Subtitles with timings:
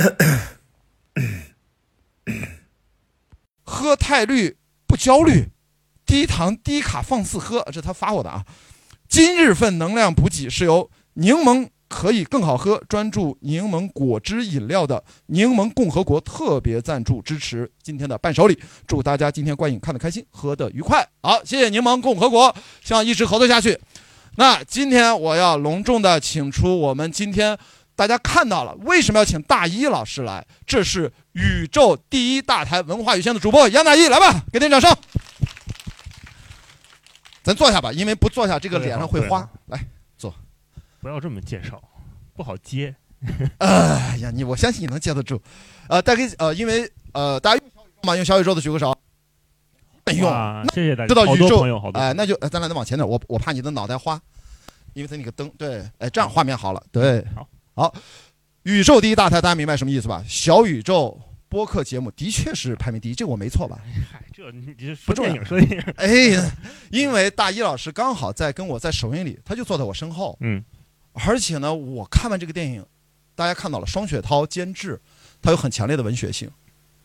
[3.62, 5.48] 喝太绿不焦虑，
[6.04, 8.44] 低糖低卡放肆喝，这他发我的啊。
[9.08, 18.60] 今日份能量补给是由柠檬可以更好喝，专注柠檬果汁饮料的柠檬共和国特别赞助支持今天的伴手礼。
[18.86, 21.08] 祝大家今天观影看得开心，喝得愉快。
[21.22, 23.78] 好，谢谢柠檬共和国，希望一直合作下去。
[24.36, 27.58] 那今天我要隆重的请出我们今天
[28.00, 30.42] 大家看到了为什么要请大一老师来？
[30.64, 34.90] 这是宇宙第一大台文化有限的主播杨大一，来吧，给点掌声。
[37.42, 39.46] 咱坐下吧，因为不坐下这个脸上会花。
[39.66, 39.78] 来
[40.16, 40.34] 坐，
[41.02, 41.78] 不要这么介绍，
[42.34, 42.96] 不好接。
[43.58, 45.38] 哎呀，你我相信你能接得住。
[45.86, 48.98] 呃，大概呃，因为呃，大家用小宇宙嘛，用小宇宙的举个手。
[50.04, 54.18] 哎呦，那谢谢大家，好知道宇宙多朋友，好多哎，那就哎咱俩再往前点，我我怕你的脑袋花，
[54.94, 57.46] 因为它那个灯，对，哎，这样画面好了，对，好，
[57.80, 57.94] 好，
[58.64, 60.22] 宇宙第一大台，大家明白什么意思吧？
[60.28, 63.78] 小宇宙播客节目的确是排名第一，这个我没错吧？
[64.12, 66.52] 嗨， 这你你不重要说电影说电影，哎，
[66.90, 70.62] 因为大一老师刚好在跟我在首映里，他就坐在我身后，嗯，
[71.14, 72.84] 而且呢，我看完这个电影，
[73.34, 75.00] 大家看到了双雪涛监制，
[75.40, 76.50] 他有很强烈的文学性。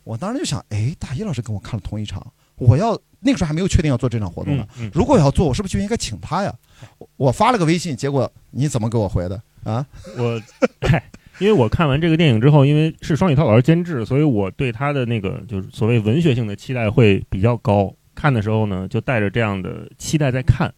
[0.03, 2.21] 我当时就想，哎，大一老师跟我看了同一场，
[2.57, 4.67] 我要那个时候还没有确定要做这场活动呢。
[4.77, 6.53] 嗯嗯如果我要做，我是不是就应该请他呀？
[6.97, 9.85] 我我发了个微信，结果你怎么给我回的啊？
[10.17, 10.41] 我，
[10.81, 11.03] 嗨，
[11.39, 17.93] 因为我看完这个电影之后，因为是双雪涛老师监制，所以我对他的那个就是所谓文学性的期待会比较高。
[18.13, 20.73] 看的时候呢，就带着这样的期待在看，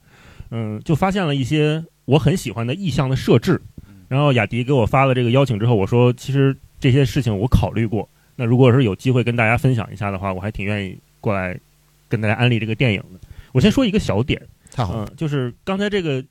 [0.50, 3.62] 嗯，就发现了一些我很喜欢的意象的设置。
[4.08, 8.10] 然后雅迪给我发了这个邀请之后，我说其实这些事情我考虑过。
[8.38, 11.60] 那如果是有机会跟大家分享一下的话，我还挺愿意过来
[12.08, 13.20] 跟大家安利这个电影的。
[13.52, 16.24] 我先说一个小点，太好了，嗯，就是刚才这个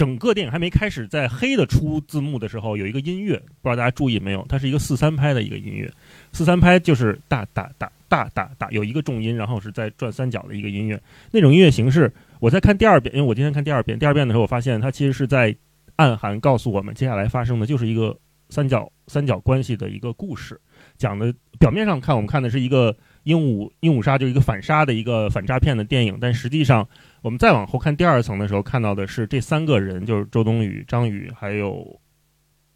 [0.00, 4.42] 整个电影还没开始，在黑的出字幕的时候，有一个音乐，不知道大家注意没有？
[4.48, 5.92] 它是一个四三拍的一个音乐，
[6.32, 10.98] 四三拍就是大大大大大大，有一个重音，然后是在转三角的一个音乐。
[11.32, 15.54] 那种音乐形式，我在看第二遍，因为我今天看第二遍，第二遍的时候，我发现它其实是在
[15.96, 18.16] 暗含告诉我们，接下来发生的就是一个
[18.48, 20.58] 三角三角关系的一个故事，
[20.96, 26.88] 讲的表面上看我们看的是一个鹦鹉鹦鹉杀，就是一个反杀的一个反诈骗的电影，但实际上
[27.22, 32.00] 我们再往后看第二层的时候，看到的是这三个人，就是周冬雨、张宇还有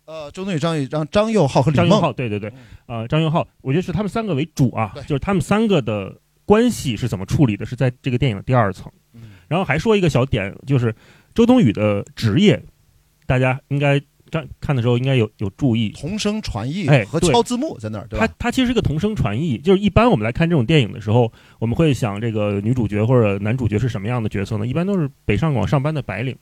[0.07, 2.53] 呃，周冬雨、张宇、张张佑浩和李梦，张佑浩，对对对，
[2.87, 8.93] 呃，张佑浩，我觉得是他们三个为主啊，就是他们三个的关系是怎么处理的，是在这个电影的第二层。
[9.15, 9.23] 嗯。
[9.49, 10.95] 然后还说一个小点，就是
[11.35, 12.63] 周冬雨的职业，
[13.27, 13.99] 大家应该
[14.35, 18.27] 看看的时候应该有有注意，同声传译哎对和敲字幕在那儿，对吧？
[18.27, 24.67] 它它其实是个同声传译，就是一般我们来看这种电影的时候，我们会想这个女主角或者男主角是什么样的角色呢？
[24.67, 26.37] 一般都是北上广上班的白领，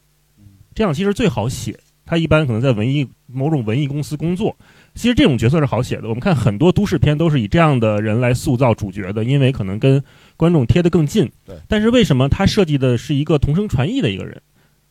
[0.75, 1.79] 这样其实最好写。
[2.05, 4.57] 他一般可能在文艺某种文艺公司工作，
[4.95, 6.09] 其实这种角色是好写的。
[6.09, 10.03] 我们看很多都市片都是以这样的人来塑造主角的，因为可能跟
[10.37, 11.31] 观众贴得更近。
[11.47, 14.41] 对，但是为什么他设计的是一个同声传译的一个人？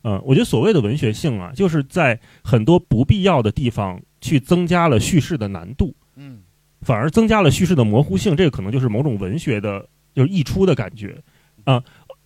[0.04, 5.94] 嗯，我觉得所谓的文学性啊，就是在很多不必要的地方去增加了叙事的难度。
[6.16, 6.40] 嗯，
[6.80, 11.16] 反而增加了叙事的模糊性，这个可能就是某种文学的，就是溢出的感觉
[11.64, 11.82] 啊。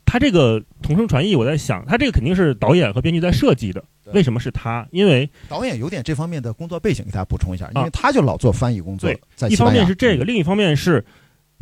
[0.08, 3.84] 他这个同声传译，我在想，他这个肯定是导演和编剧在设计的。
[4.12, 4.86] 为什么是他？
[4.92, 11.04] 因为导演有点这方面的工作背景，给大家补充一下，因啊为他就老做翻译工作对，一方面是这个，另一方面是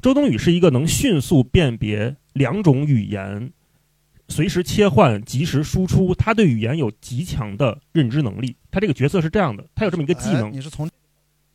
[0.02, 3.50] 周冬雨是一个能迅速辨别两种语言，
[4.28, 8.56] 随时切换、及时输出，他对语言有极强的认知能力。
[8.70, 10.88] 他这个角色是这样的，他有这么一个技能哎，你是从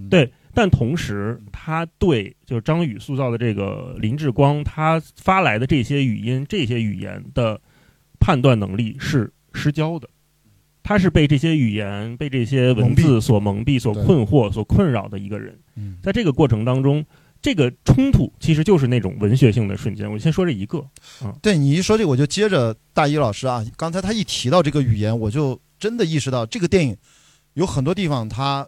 [0.10, 7.60] 对，但同时他对就是张宇塑造的这个林志光，他发来的这些语音、这些语言的
[8.20, 10.08] 判断能力是失焦的。
[10.82, 15.60] 他是被这些语言、被这些文字所蒙蔽、所困惑、所困扰的一个人。
[15.76, 17.06] 嗯在这个过程当中，
[17.42, 20.12] 这个冲突其实就是那种文学性的瞬间。
[20.12, 20.86] 我先说这一个，
[21.42, 26.98] 对你一说这个，我就接着大一老师啊，刚才他一提到这个语言，我就真的意识到这个电影
[27.54, 28.68] 有很多地方它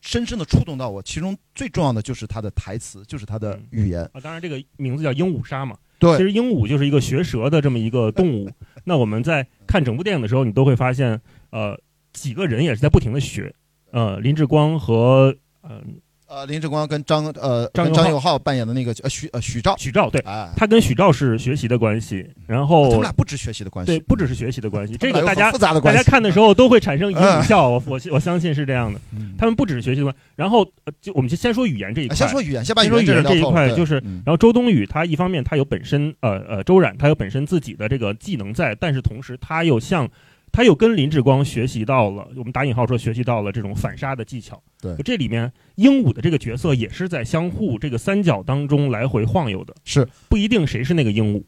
[0.00, 4.02] 深深的触动到我，其中最重要的就是它的台词，就是它的语言。
[4.12, 5.76] 啊，当然这个名字叫鹦鹉杀嘛。
[6.00, 8.48] 对其实鹦鹉就是一个学舌的这么一个动物。
[8.84, 11.20] 那我们在看整部电影的时候，你都会发现，
[11.50, 11.76] 呃，
[12.12, 13.52] 几个人也是在不停的学。
[13.90, 15.82] 呃，林志光和呃
[16.28, 26.04] 呃，林志光跟张呃张张佑浩扮演的那个呃许呃许照，许照，对哎，他跟许照是学习的关系，然后他后们俩不止学习的关系，对，不只是学习的关系，这个大家大复杂的关系。
[26.04, 29.00] 家看的时候都会产生一嗯语笑，我我我相信是这样的。
[29.12, 40.06] 嗯他们不只是学习的关系，然后呃就我们就先说语言这一块，哎先说语言，先把语言这一块就是嗯然后周冬雨她一方面她有本身呃呃周冉她有本身自己的这个技能在，但是同时她又向
[40.52, 44.62] 他又跟林志光学习到了，我们打引号说学习到了这种反杀的技巧。
[44.80, 51.42] 对这里面鹦鹉的这个角色也是在相互这个三角当中来回晃悠的，是不一定谁是那个鹦鹉。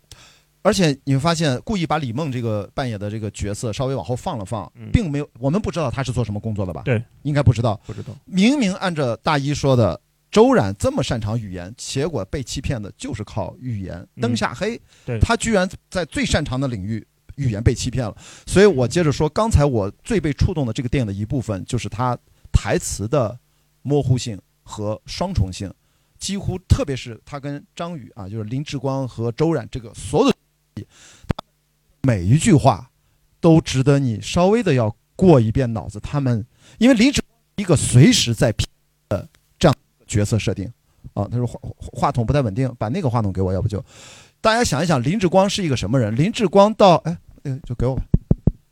[0.62, 6.82] 而且你会发现，故意把李梦这个扮演的这个角色稍微往后放了放，嗯并没有，我们不知道他是做什么工作的吧？
[6.85, 7.81] 对，应该不知道。
[7.87, 9.99] 不知道，明明按照大一说的，
[10.31, 13.96] 周冉这么擅长语言，结果被欺骗的就是靠语言。
[14.17, 17.03] 嗯灯下黑，对他居然在最擅长的领域
[17.40, 18.14] 语言被欺骗了。
[18.46, 22.16] 所以我接着说，刚才我最被触动的这个电影的一部分，就是他
[22.52, 23.38] 台词的
[23.82, 25.72] 模糊性和双重性，
[26.19, 30.37] 几乎特别是他跟张宇啊，就是林志光和周冉这个所有的
[32.02, 32.90] 每一句话
[33.40, 35.98] 都值得你稍微的要过一遍脑子。
[36.00, 36.44] 他们
[36.78, 38.69] 因为林志光一个随时在骗
[39.08, 39.28] 的
[39.58, 39.75] 这样
[40.06, 40.70] 角色设定
[41.14, 43.84] 啊，他说话话筒不太稳定，把那个话筒给我，要不就
[44.40, 46.14] 大家想一想，林志光是一个什么人？
[46.16, 48.02] 林志光到哎哎就给我吧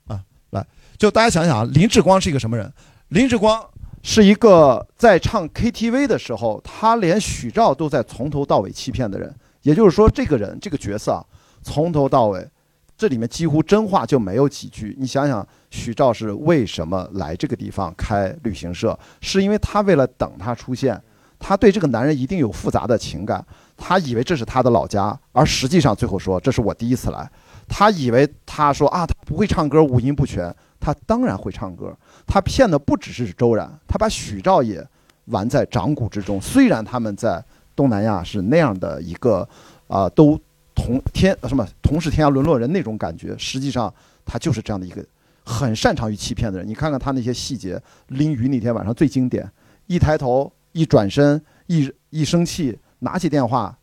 [0.09, 0.67] 啊，来
[0.97, 2.73] 就大家想想啊，林志光是一个什么人？
[3.09, 3.65] 林志光
[4.03, 9.35] 是一个在唱 KTV 的时候，他连许照都在从头到尾欺骗的人。
[9.62, 11.25] 也就是说，这个人这个角色啊，
[11.62, 12.49] 从头到尾，
[12.97, 14.97] 这里面几乎真话就没有几句。
[14.99, 18.99] 你想想，许照是为什么来这个地方开旅行社？
[19.21, 20.99] 是因为他为了等他出现，
[21.38, 23.44] 他对这个男人一定有复杂的情感。
[23.76, 27.29] 他以为这是他的老家，而实际上最后说这是我第一次来。
[27.69, 30.55] 他以为他说啊，他不会唱歌，五音不全。
[30.81, 31.94] 他当然会唱歌。
[32.26, 34.87] 他骗的不只是周然，他把许照也
[35.26, 36.41] 玩在掌鼓之中。
[36.41, 37.44] 虽然他们在
[37.75, 39.47] 东南亚是那样的一个
[39.88, 40.38] 啊、都
[40.75, 43.93] 同天什么同是天涯沦落人那种感觉，实际上
[44.25, 45.05] 他就是这样的一个
[45.44, 46.69] 很擅长于欺骗的人。
[46.69, 49.50] 你看看他那些细节，拎鱼那天晚上最经典，
[49.87, 53.76] 一抬头，一转身，一一生气，拿起电话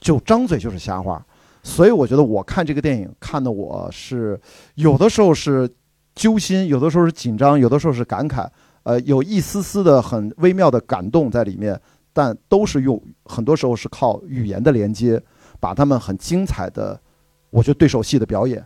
[0.00, 1.24] 就张嘴就是瞎话。
[1.62, 4.40] 所以我觉得我看这个电影看的我是
[4.74, 5.68] 有的时候是
[6.14, 8.46] 揪心，有的时候是紧张，有的时候是感慨，
[8.82, 11.80] 呃，有一丝丝的很微妙的感动在里面，
[12.12, 15.22] 但都是用很多时候是靠语言的连接，
[15.60, 17.00] 把他们很精彩的，
[17.50, 18.64] 我觉得对手戏的表演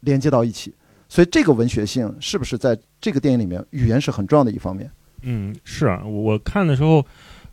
[0.00, 0.74] 连接到一起。
[1.08, 4.90] 所以这个文学性是不是在这个电影里面，语言是很重要的一方面？
[5.20, 7.04] 嗯，是啊，我我看的时候，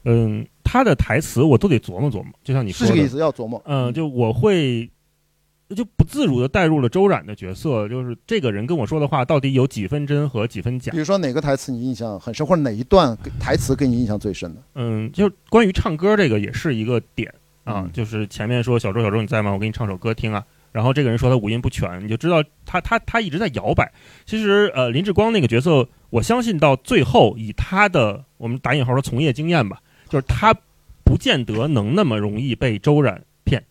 [0.06, 3.60] 嗯，他的台词我都得琢磨琢磨，就像你说的，是这个意思，要琢磨。
[3.66, 4.88] 嗯，就我会
[5.76, 11.00] 就不自如的带入了周冉的角色，就是这个人跟我说的话到底有几分真和几分假比。
[11.00, 14.62] 如说哪个台词你印象很深，或者哪一段台词给你印象最深的？
[14.76, 17.34] 嗯，就关于唱歌这个也是一个点
[17.64, 19.52] 啊，嗯就是前面说小周小周你在吗？
[19.52, 20.46] 我给你唱首歌听啊。
[20.72, 23.92] 然后这个人说他五音不全，你就知道他他他一直在摇摆。
[24.28, 30.54] 其实呃，林志光那个角色，我相信到最后以他的我们打引号的从业经验吧，就是他
[31.04, 33.64] 不见得能那么容易被周冉骗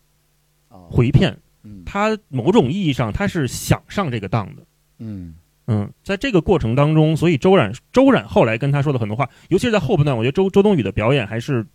[0.69, 1.33] 啊，回骗。
[1.65, 4.63] 嗯他某种意义上他是想上这个当的。
[4.99, 5.35] 嗯
[5.67, 11.67] 嗯，在这个过程当中，所以周冉周冉后来跟他说的很多话，尤其是在后半段，我觉得周周冬雨的表演还是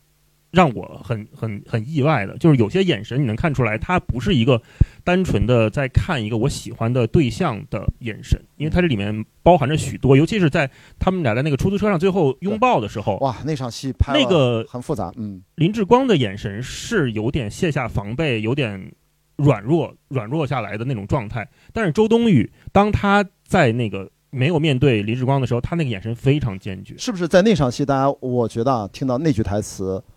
[0.54, 4.62] 让我很很很意外的，就是有些眼神你能看出来，他不是一个
[5.04, 10.70] 单纯的在看一个我喜欢的对象的眼神，因为他这里面包含着许多，尤其是在
[11.00, 18.94] 他们俩在那个出租车上最后拥抱的时候，哇，那场戏拍了那个很复杂，嗯林志光的眼神是有点卸下防备，有点
[19.38, 21.50] 软弱、软弱下来的那种状态。
[21.74, 26.96] 但是周冬雨当他在那个没有面对林志光的时候，他那个眼神非常坚决。
[27.00, 30.04] 是不是在那场戏，大家我觉得啊，听到那句台词“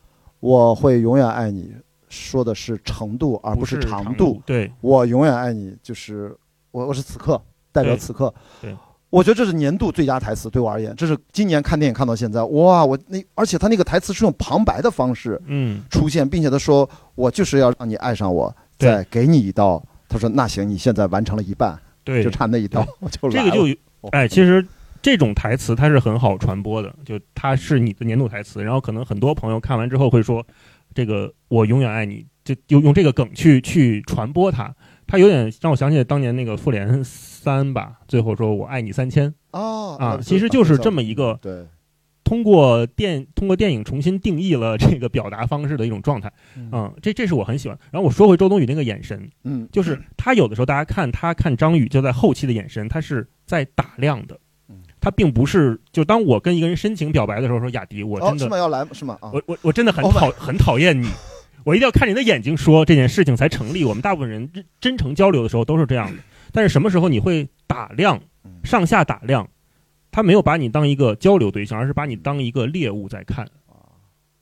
[0.46, 1.72] 我会永远爱你”，
[2.08, 4.40] 说的是程度而不是长长度。
[4.46, 6.36] 对，我永远爱你，就是
[6.70, 7.40] 我我是此刻
[7.72, 8.32] 代表此刻。
[8.62, 8.74] 对。
[9.08, 19.82] 我觉得这是年度最佳台词，对我而言，这是今年看电影看到现在，哇，我那而且他那个台词是用旁白的方式嗯，出现，并且他说我就是要让你爱上我，再给你一刀。
[20.08, 23.50] 他说那行，你现在完成了一半，对，就差那一刀，我 就来了。
[23.50, 24.10] 这个就哦。
[24.10, 24.64] 哎，其实
[25.06, 30.44] 这种台词它是很好传播的，就它是你的年度台词，然后可能很多朋友看完之后会说，
[30.94, 34.74] 这个我永远爱你，就用用这个梗去去传播它，
[35.06, 39.32] 它有点让我想起当年那个复联三吧，最后说我爱你三千。
[39.52, 41.64] 哦啊，其实就是这么一个对，
[42.24, 47.78] 通过电通过电影重新定义了这个表达方式的一种状态，嗯，这这是我很喜欢。
[47.92, 54.36] 然后我说回周冬雨那个眼神，嗯，就是他有的时候大家看他看张宇就在后期的眼神，他是在打量的
[55.06, 58.58] 嗯，他并不是就当我跟一个人深情表白的时候说雅迪，我真的、哦是吗？
[58.58, 58.84] 要来？
[58.92, 59.16] 是吗？
[59.20, 61.08] 啊，我我我真的很 Oh 讨很讨厌你，
[61.64, 63.84] 我一定要看你的眼睛说这件事情才成立。
[63.84, 69.48] 我们大部分人真真诚交流的时候都是这样的，但是什么时候你会打量嗯上下打量？
[70.10, 73.46] 他没有把你当一个交流对象，而是把你当一个猎物在看。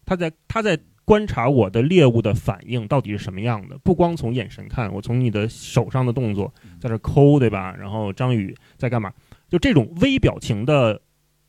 [0.06, 7.74] 他在他在观察我的猎物的反应到底是什么样的，不光从眼神看，我从你的手上的动作，在这抠，对吧？
[7.76, 9.12] 然后张宇在干嘛？
[9.48, 11.00] 就这种微表情的。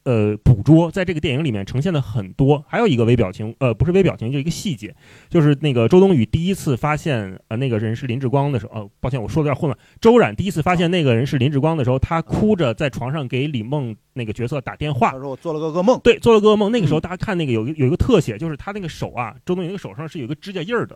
[0.08, 4.96] 呃，捕捉在这个电影里面呈现的很多，还有一个微表情，呃，不是微表情，就一个细节，
[5.30, 9.76] 就是那个周冬雨第一次发现呃那个人是林志光的时候，哦，抱歉，我说的有点混乱。
[10.00, 16.72] 周冉第一次发现那个人是林志光的时候，他哭着在床上给李梦那个角色打电话，他说我做了个噩梦，对，做了个噩梦。
[16.72, 20.96] 那个时候大家看那个有有一个特写，就是他那个手啊，周冬雨那个手上是有一个指甲印儿的。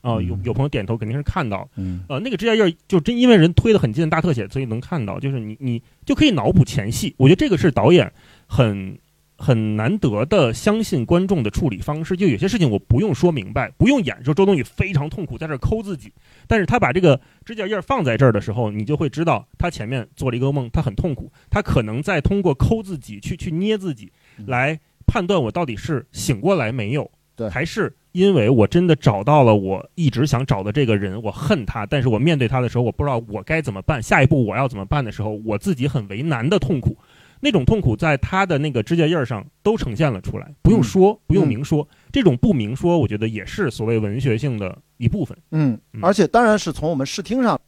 [0.00, 1.68] 啊，有有朋友点头，肯定是看到。
[1.76, 5.18] 嗯，呃，那个指甲印儿就真因为人推的很近，大特写，所以能看到。
[5.18, 7.14] 就是你你就可以脑补前戏。
[7.18, 8.12] 我觉得这个是导演
[8.46, 8.96] 很
[9.36, 12.16] 很难得的相信观众的处理方式。
[12.16, 16.12] 就有些事情我不用说明白，不用演，说周冬雨非常痛苦，在这抠自己。
[16.46, 24.12] 但是他把这个指甲印儿放在这儿的时候，你就会知道他前面做了一个梦，他很痛苦，他可能在通过抠自己去去捏自己，
[24.46, 27.92] 来判断我到底是醒过来没有，对，还是。
[28.18, 36.96] 因为我真的找到了我一直想找的这个人，我恨他，但是我面对他的时候，我不知道我该怎么办，下一步我要怎么办的时候，我自己很为难的痛苦，
[37.38, 45.38] 那种痛苦在他的那个指甲印上都呈现了出来，不用说，不用明说，这种不明说，我觉得也是所谓文学性的一部分。
[45.52, 47.60] 嗯，而且当然是从我们视听上，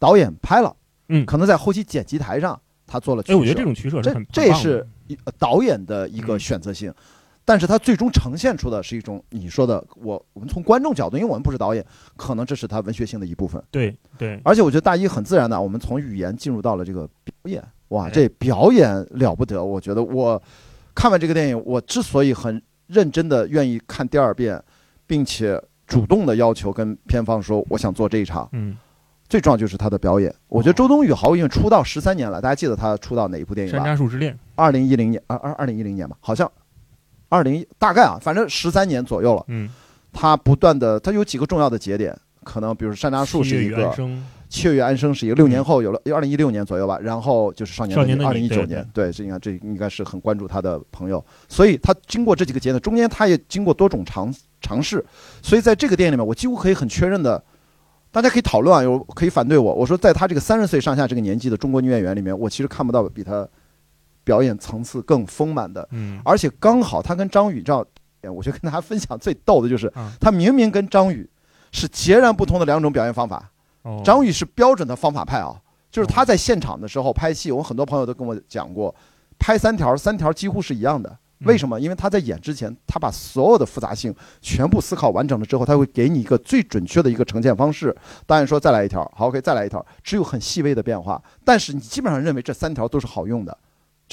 [0.00, 0.74] 导演拍了，
[1.10, 3.34] 嗯，可能在后期剪辑台上他做了取舍。
[3.34, 4.84] 哎，我觉得这种取舍是很这是
[5.38, 6.92] 导演的一个选择性。
[7.46, 11.84] 但是他最终呈现出的是一种你说的，我我们从观众角度，因为我们不是导演，
[12.16, 13.62] 可能这是他文学性的一部分。
[13.70, 14.40] 对对。
[14.42, 19.62] 而且我觉得大一很自然的，我们从语言进入到了这个表演，哇，这表演了不得！
[19.62, 20.42] 我觉得我
[20.94, 24.58] 看完这个电影，我之所以很认真的愿意看第二遍，
[25.06, 28.74] 并且主动的要求跟片方说我想做这一场，嗯，
[29.28, 30.34] 最重要就是他的表演。
[30.48, 33.84] 我觉得周冬雨毫无疑问出道十三年了，大家记得他出道哪一部电影吗？
[33.84, 34.38] 山楂树之恋。
[34.54, 36.50] 二零一零年，二二二零一零年吧，好像。
[37.34, 39.44] 二零大概啊，反正十三年左右了。
[39.48, 39.68] 嗯，
[40.12, 43.92] 他不断的，他有几个重要的节点，可能比如山楂树是一个，
[44.48, 55.04] 七月与安生是一个，六年后有了二零一六年左右吧，然后就是少年的二零一九年，对，这应该这应该是很关注他的朋友，所以他经过这几个节点，中间他也经过多种尝尝试，
[55.42, 57.42] 所以在这个电影里面，我几乎可以很确认的，
[58.12, 63.48] 大家可以讨论啊，有可以反对我，我说在他这个三十岁上下这个年纪的中国女演员里面，我其实看不到比他。
[64.24, 71.28] 表演层次更丰满的，嗯，而且刚好他跟张宇这样，我就跟大家分享最逗的就是，他明明跟张宇
[71.70, 73.50] 是截然不同的两种表演方法。
[74.02, 75.54] 张宇是标准的方法派啊，
[75.90, 78.94] 就是他在现场的时候拍戏，我很多朋友都跟我讲过，
[79.38, 81.18] 拍三条，三条几乎是一样的。
[81.40, 81.78] 为什么？
[81.78, 87.94] 因为他在演之前，他把所有的复杂性全部思考完整了之后，他会给你一个最准确的一个呈现方式。
[88.26, 93.54] 导演说再来一条，好，，OK，再来一条，只有很细微的变化，但是你基本上认为这三条都是好用的。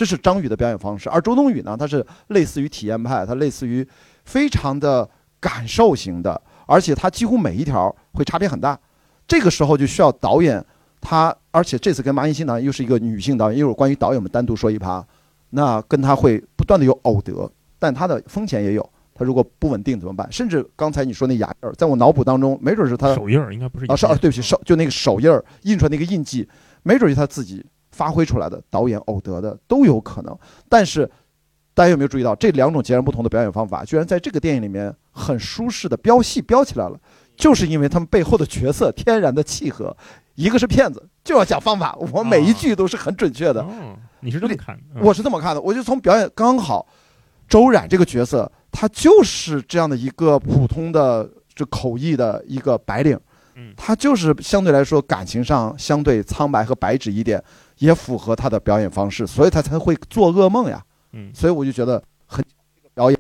[0.02, 3.88] 这是张宇的表演方式，而周冬雨呢，她是类似于体验派，她类似于
[4.26, 5.08] 非常的
[5.40, 8.76] 感受型的，而且她几乎每一条会差别很大。
[9.28, 10.66] 这个时候就需要导演
[11.00, 15.06] 他，而且这次跟马欣欣导演又是一个女性导演，一会儿关于导演我们单独说一趴。
[15.52, 20.28] 那跟他会不断的有偶得，但他的风险也有，他如果不稳定怎么办？
[20.32, 26.50] 甚至刚才你说那牙印儿，在我脑补当中，没准是他手印儿，应该不是啊，是啊，对不起，手就那个手印儿印出来那个印记，
[26.82, 27.64] 没准是他自己。
[28.02, 30.36] 发挥出来的导演偶得的都有可能，
[30.68, 31.08] 但是
[31.76, 37.00] 大家有没有注意到这两种截然不同的表演方法，居然在这个电影里面很舒适的飙戏飙起来了？
[37.36, 39.96] 就是因为他们背后的角色天然的契合。
[40.34, 43.64] 一个是骗子，就要讲方法，我每一句都是很准确的。
[44.22, 44.76] 你是这么看？
[45.00, 45.62] 我是这么看的。
[45.62, 46.88] 我就从表演刚好，
[47.48, 53.20] 周冉这个角色，他就是这样的一个普通的这口译的一个白领，
[53.76, 57.44] 他就是相对来说感情上相对苍白和白纸一点。
[57.82, 60.82] 也符合他的表演方式，所以他才会做噩梦呀。
[61.14, 62.46] 嗯，所以我就觉得很
[62.94, 63.20] 表演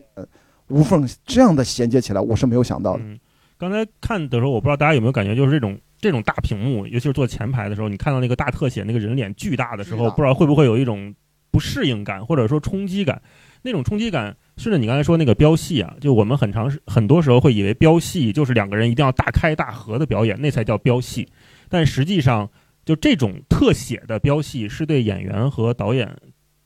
[0.67, 2.99] 无缝这样的衔接起来，我是没有想到的。
[3.03, 3.19] 嗯，
[3.57, 11.13] 刚才看的时候，我不知道大家有没有感觉，就是这种这种大屏幕，尤其是坐前排的时候，你看到那个大特写，那个人脸巨大的时候，不知道会不会有一种
[11.49, 13.19] 不适应感，或者说冲击感。
[13.63, 21.27] 那种冲击感，顺着你刚才说那个飙戏啊，就我们很长时很多时候会以为飙戏就是两个人一定要大开大合的表演，那才叫飙戏，
[21.67, 22.47] 但实际上。
[22.83, 26.15] 就这种特写的飙戏，是对演员和导演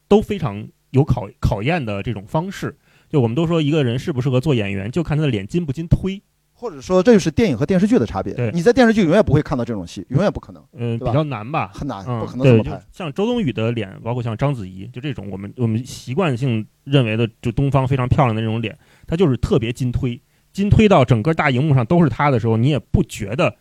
[0.08, 2.78] 都非常有考考验的这种方式。
[3.10, 6.22] 就我们都说一个人适不适合做演员，就看他的脸筋不筋推，
[6.54, 8.34] 或者说这就是电影和电视剧的差别。
[8.34, 10.64] 对，你在电视剧永远不会看到这种戏，永远不可能。
[10.74, 11.70] 嗯，比较难吧？
[11.74, 12.82] 很难，不可能这么拍。
[12.92, 20.20] 像周冬雨的脸，包括像章子怡，就这种我们我们习惯性认为的就东方非常漂亮的那种脸，她就是特别筋推，
[20.52, 23.56] 筋推到整个大荧幕上都是她的时候，你也不觉得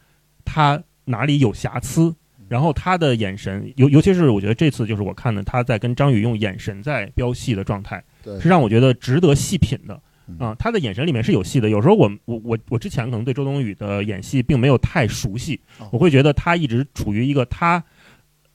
[0.45, 2.15] 她哪里有瑕疵。
[2.55, 8.01] 然后他的眼神，尤尤其是我觉得这次就是我看的他在跟张宇用眼神在飙戏的状态，
[8.41, 10.01] 是让我觉得值得细品的。
[10.39, 11.69] 啊，他的眼神里面是有戏的。
[11.69, 17.83] 有时候我我我我之前可能对周冬雨的演戏并没有太熟悉，我会觉得他一直处于一个他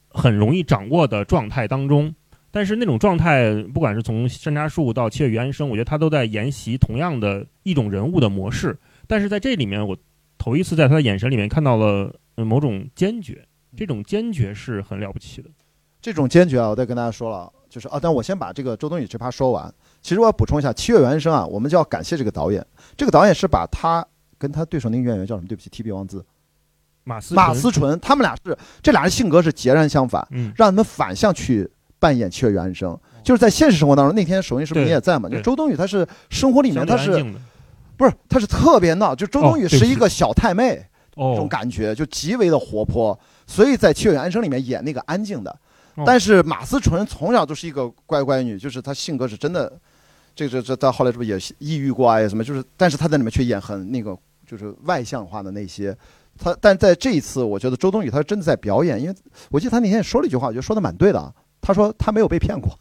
[0.07, 2.15] 很容易掌握的状态当中。
[2.51, 8.79] 但是那种状态，不管是从山楂树到七月与安生，我觉得他都在沿袭同样的一种人物的模式。
[9.07, 9.97] 但是在这里面，我
[10.37, 13.45] 头一次在他的眼神里面看到了某种坚决，
[13.75, 15.49] 这种坚决是很了不起的。
[16.01, 19.73] 这种坚决啊，我再跟大家说了，就是啊，但我先把这个周冬雨这趴说完。
[20.01, 22.65] 其实我要补充一下，《七月与安生》啊，我们就要感谢这个导演。
[22.95, 24.05] 这个导演是把他
[24.37, 25.47] 跟他对手那个演员叫什么？
[25.47, 26.25] 对不起，T B 忘字。
[27.03, 31.69] 马思马思纯，他们俩是这俩人性格是截然相反，嗯，让他们反向去。
[32.01, 35.27] 扮演七月与安生，就是在现实生活当中，那天首映是不是你也在嘛？
[35.27, 37.21] 就周冬雨，她是生活里面她是，
[37.97, 40.81] 不是她是特别闹，就周冬雨是一个小太妹，
[41.13, 45.59] 这种感觉就极为的活泼，所以在七月与安生里面演那个安静的，
[46.05, 49.73] 但是马思纯从小就是一个乖乖女，就是她性格是真的，
[50.35, 52.25] 这这这到后来是不是也抑郁过啊？
[52.29, 54.15] 什么就是，但是她在里面却演很那个
[54.45, 55.97] 就是外向化的那些，
[56.37, 59.15] 她但在这一次，我觉得周冬雨她真的在表演，因为
[59.49, 61.33] 我记得她那天也说了一句话，我觉得说的蛮对的啊。
[61.59, 62.77] 她说她没有被骗过，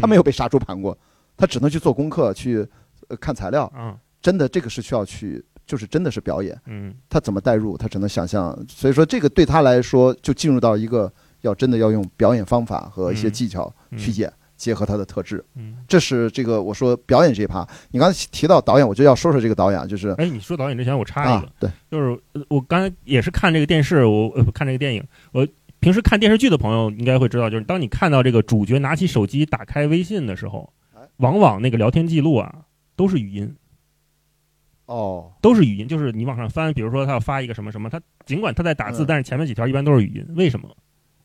[0.00, 0.98] 她没有被杀猪盘过，
[1.36, 2.66] 她只能去做功课去
[3.20, 3.72] 看材料。
[4.20, 6.60] 真的这个是需要去，就是真的是表演。
[6.66, 8.58] 嗯他怎么代入，他只能想象。
[8.68, 11.12] 所以说这个对他来说，就进入到一个
[11.42, 15.44] 要真的要用表演方法和一些技巧去演，结合他的特质。
[15.54, 17.64] 嗯这是这个我说表演这一趴。
[17.92, 25.46] 你刚才提到导演，我就要说说这个导演，就是哎，你说导演之前我插一个，对，就是我刚才也是看这个电视，我看这个电影，我。
[25.82, 30.70] 平时看电视剧的朋友应该会知道，就是当你看到这个主角拿起手机打开微信的时候，
[31.16, 32.54] 往往那个聊天记录啊
[32.94, 33.56] 都是语音。
[34.90, 40.26] 哦，都是语音，就是你往上翻，比如说他要发一个什么什么，他尽管他在打字，但是前面几条一般都是语音。
[40.36, 40.68] 为什么？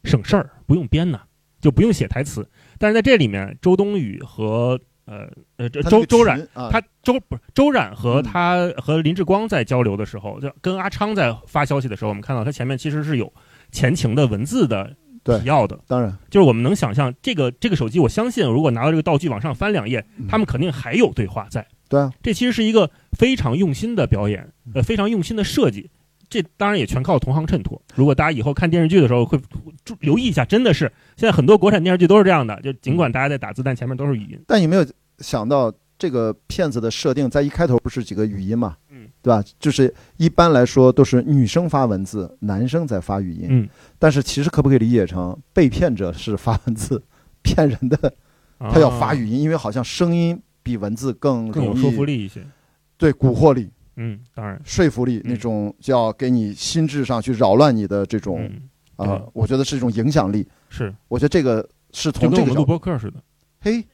[0.04, 1.20] 省事儿，不用编呢，
[1.60, 2.48] 就不用写台词。
[2.78, 13.34] 但是在这里面，周冬雨和呃呃周周冉，他周不是周冉和他和林志光在交流的时候，就跟阿昌在发消息的时候，我们看到他前面其实是有。
[13.72, 14.96] 前情的文字的
[15.26, 21.68] 提要的，当然就是我们能想象，这个这个手机，我相信如果拿到这个道具往上翻两页，他们肯定还有对话在。
[21.88, 25.90] 对啊，这其实是一个非常用心的表演，呃，非常用心的设计。
[26.27, 27.81] 这当然也全靠同行衬托。
[27.96, 29.40] 如果大家以后看电视剧的时候会
[30.00, 34.40] 留意一下，真的是现在很多国产电视剧都是这样的，就尽管大家在打字，但前面都是语音。
[34.48, 34.86] 但有没有
[35.20, 35.74] 想到？
[35.98, 38.75] 这个片子的设定在一开头不是几个语音嘛？
[38.90, 39.42] 嗯，对吧？
[39.57, 43.48] 就是一般来说都是女生发文字，男生在发语音。
[43.50, 47.01] 嗯，但是其实可不可以理解成被骗者是发文字
[47.42, 48.14] 骗人的？
[48.60, 52.44] 他要发语音，因为好像声音比文字更更有说服力一些。
[52.98, 53.70] 对，蛊惑力。
[53.98, 58.50] 嗯，当然，说服力那种就要给你心智上去扰乱你的这种
[58.96, 60.48] 啊，我觉得是一种影响力。
[60.68, 63.22] 是，我觉得这个是从这个录播课似的。
[63.62, 63.86] 嘿。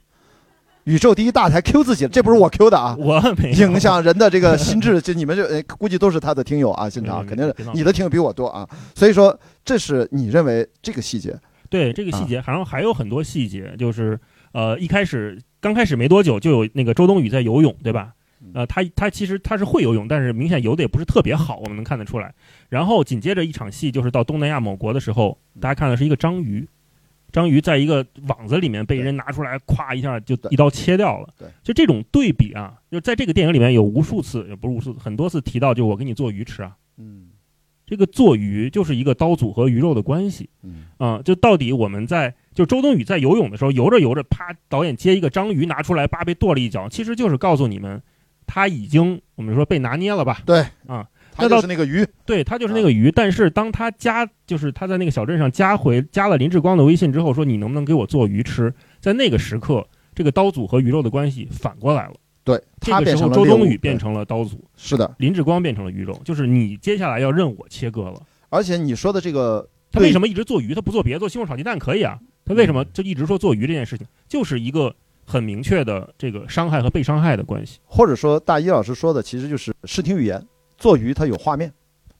[0.85, 2.95] 宇宙第一大台 Q 自己，这不是我 Q 的啊！
[2.97, 5.43] 我没影响人的这个心智，就你们就
[5.77, 11.39] 估计都是他的听友啊，现场肯定是你的听友比我多啊，所以说这是你认为这个细节？
[11.69, 14.19] 对这个细节，好像还有很多细节，就是
[14.53, 18.13] 呃一开始刚开始没多久就有那个周冬雨在游泳，对吧？
[18.53, 22.33] 呃，他他其实他是会游泳，但是明显游的也不是特别好，我们能看得出来。
[22.69, 26.67] 然后紧接着一场戏就是到东南亚某国的时候，大家看的是一个章鱼。
[27.31, 31.29] 章鱼在一个网子里面被人拿出来，咵一下就一刀切掉了。
[31.39, 36.75] 对，就这种对比啊，就在这个电影里面有无数次，也不是无数，很多次提到，就我给你做鱼吃啊。
[36.97, 37.27] 嗯，
[37.91, 40.49] 这个做鱼就是一个刀俎和鱼肉的关系。
[40.63, 48.01] 嗯，啊，就到底我们在就周冬雨在游泳的时候游着游着，啪，导演接一个章鱼拿出来，叭被剁了一脚，其实就是告诉你们，
[48.47, 50.41] 他已经我们说被拿捏了吧？
[50.45, 51.05] 对，啊。
[51.33, 53.09] 他就是那个鱼，对他就是那个鱼。
[53.09, 58.73] 但是当他加，就是他在那个小镇上加回加了林志光的微信之后，说你能不能给我做鱼吃？
[58.99, 62.13] 在那个时刻，这个刀俎和鱼肉的关系反过来了。
[62.43, 68.21] 对，这个时候周冬雨变成了刀俎，是的，林志光变成了鱼肉，就是你接下来要任我切割了。
[68.49, 70.73] 而且你说的这个，他为什么一直做鱼？
[70.73, 72.19] 他不做别的，做西红柿炒鸡蛋可以啊？
[72.45, 74.07] 他为什么就一直说做鱼这件事情？
[74.27, 74.93] 就是一个
[75.25, 77.79] 很明确的这个伤害和被伤害的关系。
[77.85, 80.43] 或者说，大一老师说的其实就是视听语言。
[80.77, 81.71] 做鱼它有画面，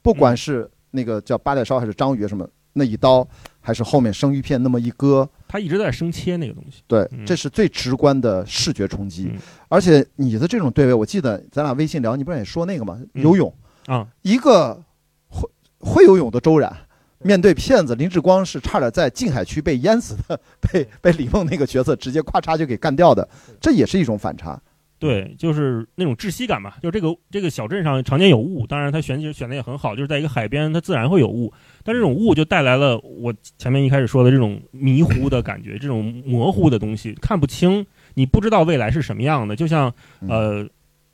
[0.03, 3.27] 不管是那个叫八代烧还是章鱼什么那一刀，
[3.61, 6.81] 还是后面生鱼片那么一割，他一直在生切那个东西。
[6.87, 9.31] 对，这是最直观的视觉冲击。
[9.69, 12.99] 而且你的这种对位，我记得咱俩微信聊，你不是也说那个吗？
[13.13, 13.53] 游泳
[13.85, 14.81] 啊，一个
[15.29, 16.75] 会会游泳的周冉，
[17.19, 23.27] 面对骗子林志光是差点在静海区被淹死的，被 被李梦那个角色直接咔嚓就给干掉的，
[23.59, 24.59] 这也是一种反差。
[25.01, 26.77] 对，就是那种窒息感吧。
[26.79, 31.51] 就这个这个小镇上常年有雾，当然它选选的也很好，就是在一个海边，它自然会有雾。
[31.83, 37.83] 但这种雾就带来了我前面一开始说的这种迷糊的感觉，这种模糊的东西看不清，
[38.13, 39.55] 你不知道未来是什么样的。
[39.55, 39.91] 就像
[40.27, 40.63] 呃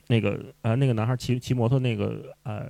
[0.09, 2.65] 那个呃那个男孩骑骑摩托那个呃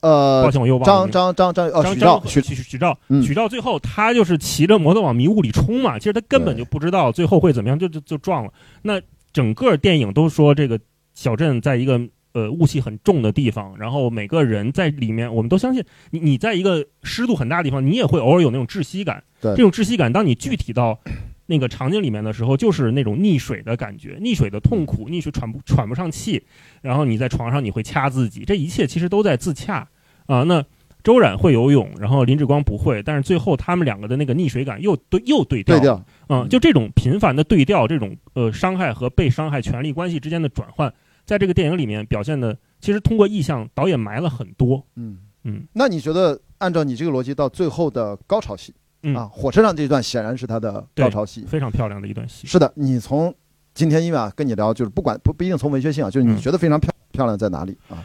[0.00, 8.52] 呃，抱歉我又忘了张张张张哦张许照许许许照嗯许照最后他就是骑着摩托往迷雾里冲嘛，其实他根本就不知道最后会怎么样，就就就撞了。
[8.82, 9.00] 那
[9.32, 10.78] 整个电影都说这个
[11.14, 12.00] 小镇在一个
[12.32, 19.22] 呃雾气很重的地方，然后每个人在里面，我们都相信你你在一个湿度很大的地方，你也会偶尔有那种窒息感。
[19.40, 20.98] 对这种窒息感，当你具体到
[21.46, 26.42] 那个场景里面的时候，就是那种溺水的感觉，溺水的痛苦，溺水喘不喘不上气，
[26.80, 29.88] 然后你在床上你会掐自己，这一切其实都在自洽
[30.26, 30.44] 啊。
[30.44, 30.64] 那
[31.02, 40.92] 周冉会游泳，然后林志光不会，但是最后他们两个的那个溺水感又对又对调对调，嗯，就这种频繁的对调，这种呃伤害和被伤害权利关系之间的转换，
[41.24, 44.84] 在这个电影里面表现的，其实通过意象，导演埋了很多。
[44.96, 51.44] 嗯嗯那你觉得按照你这个逻辑，到最后的高潮戏嗯啊，火车上这一段显然是他的高潮戏。
[51.46, 52.46] 非常漂亮的一段戏。
[52.46, 53.34] 是的，你从
[53.74, 57.98] 今天因为啊跟你聊，就是不管不不一定从文学性啊，就是你嗯觉得非常漂漂亮在哪里啊？
[57.98, 58.04] 嗯，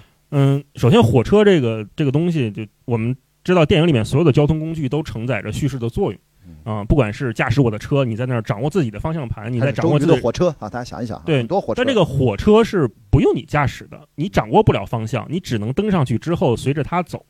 [0.76, 6.20] 首先火车这个这个东西，就我们知道电影里面所有的交通工具都承载着叙事的作用。
[6.64, 17.26] 啊、不管是驾驶我的车，你在那儿掌握自己的方向盘，你在掌握自己的火车啊，大家想一想啊，对很多火车，但这个火车是不用你驾驶的，你掌握不了方向，你只能登上去之后随着它走。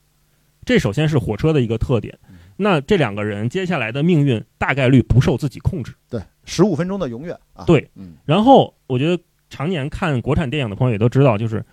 [0.66, 2.18] 这首先是火车的一个特点。
[2.58, 5.94] 那这两个人接下来的命运大概率不受自己控制。
[6.10, 11.64] 对十五分钟的永远啊，对，嗯，然后我觉得常年看国产电影的朋友也都知道，就是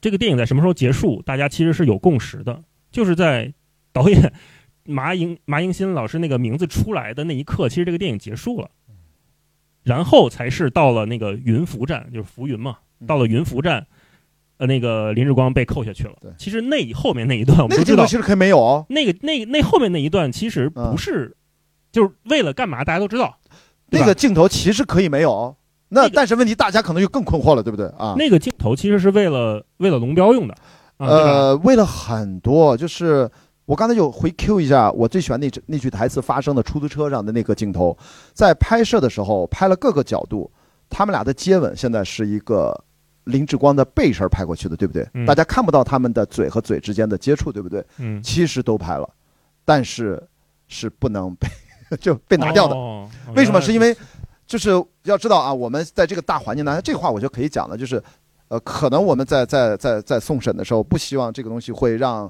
[0.00, 3.52] 这个电影在什么时候结束，大家其实是有共识的，就是在
[3.92, 4.32] 导演
[4.84, 8.70] 麻迎麻迎新老师那个名字出来的那一刻，其实这个电影结束了，
[9.82, 13.86] 然后才是到了那个云浮站，就是浮云嘛，嗯到了云浮站，
[14.56, 16.32] 呃，那个林志光被扣下去了对。
[16.38, 21.36] 其实那后面那一段我们都知道那个镜头，其实可以没有哦，那个那那后面那一段其实不是，
[21.92, 23.38] 就是为了干嘛，大家都知道。
[23.92, 25.56] 那个镜头其实可以没有哦。
[25.92, 28.14] 那那个但是问题，大家可能就更困惑了，对不对啊？
[28.16, 30.54] 那个镜头其实是为了为了龙标用的，
[30.96, 33.28] 啊，呃，为了很多，就是
[33.66, 37.96] 我刚才就回 Q 一下，我最喜欢那那句台词发生的出租车上的那个镜头，
[38.32, 40.50] 在拍摄的时候拍了各个角度，
[40.88, 42.72] 他们俩的接吻现在是一个
[43.24, 45.06] 林志光的背身拍过去的，对不对？
[45.14, 47.84] 嗯大家看不到他们的嘴和嘴之间的接触，对不对？
[47.98, 49.08] 嗯，其实都拍了，
[49.64, 50.22] 但是
[50.68, 51.48] 是不能被
[52.00, 52.74] 就被拿掉的。
[52.76, 53.60] 哦为什么？
[53.60, 53.96] 是因为
[54.50, 54.70] 就是
[55.04, 58.02] 要知道啊，我们在这个大环境当中，这个话我就可以讲了，就是
[58.48, 62.28] 呃，可能我们在在在在送审的时候，不希望这个东西会让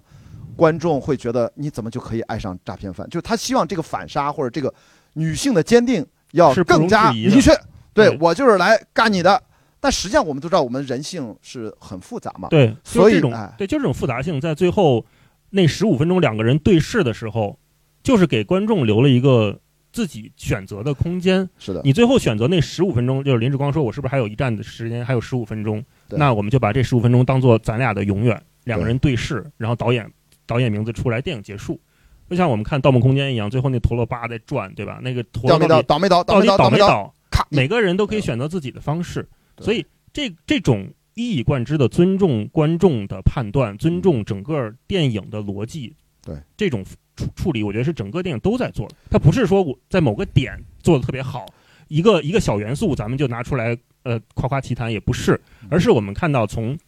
[0.54, 4.70] 观众会觉得你怎么就可以爱上诈骗犯，就是他希望这个反杀或者这个
[5.14, 7.58] 女性的坚定要更加明确。
[7.94, 9.42] 对对我就是来干你的，
[9.80, 12.48] 但实际上我们都知道，我们人性是很复杂嘛。
[12.50, 15.02] 对，所以这种哎对，就这种复杂性，在最后
[15.48, 17.58] 那十五分钟两个人对视的时候，
[18.02, 19.58] 就是给观众留了一个
[19.92, 21.48] 自己选择的空间。
[21.58, 25.84] 是的，你最后选择那十五分钟，就是林志光说：“我是不是还有一站的时间，还有十五分钟？
[26.08, 30.10] 那我们就把这十五分钟当做咱俩的永远，两个人对视，然后导演
[30.46, 31.80] 导演名字出来，电影结束。
[32.28, 35.00] 就像我们看《盗梦空间》一样，最后那陀螺叭在转，对吧？
[35.02, 37.14] 那个陀螺到底倒没倒倒到底倒倒，没倒？
[37.28, 46.84] 咔，每个人都可以选择自己的方式，所以这这种一以贯之的尊重观众的判断，尊重整个电影的逻辑，对这种
[47.24, 48.94] 处处理，我觉得是整个电影都在做的。
[49.10, 51.46] 它不是说我在某个点做的特别好，
[51.88, 56.78] 一个一个小元素咱们就拿出来呃夸夸其谈，也不是，而是我们看到从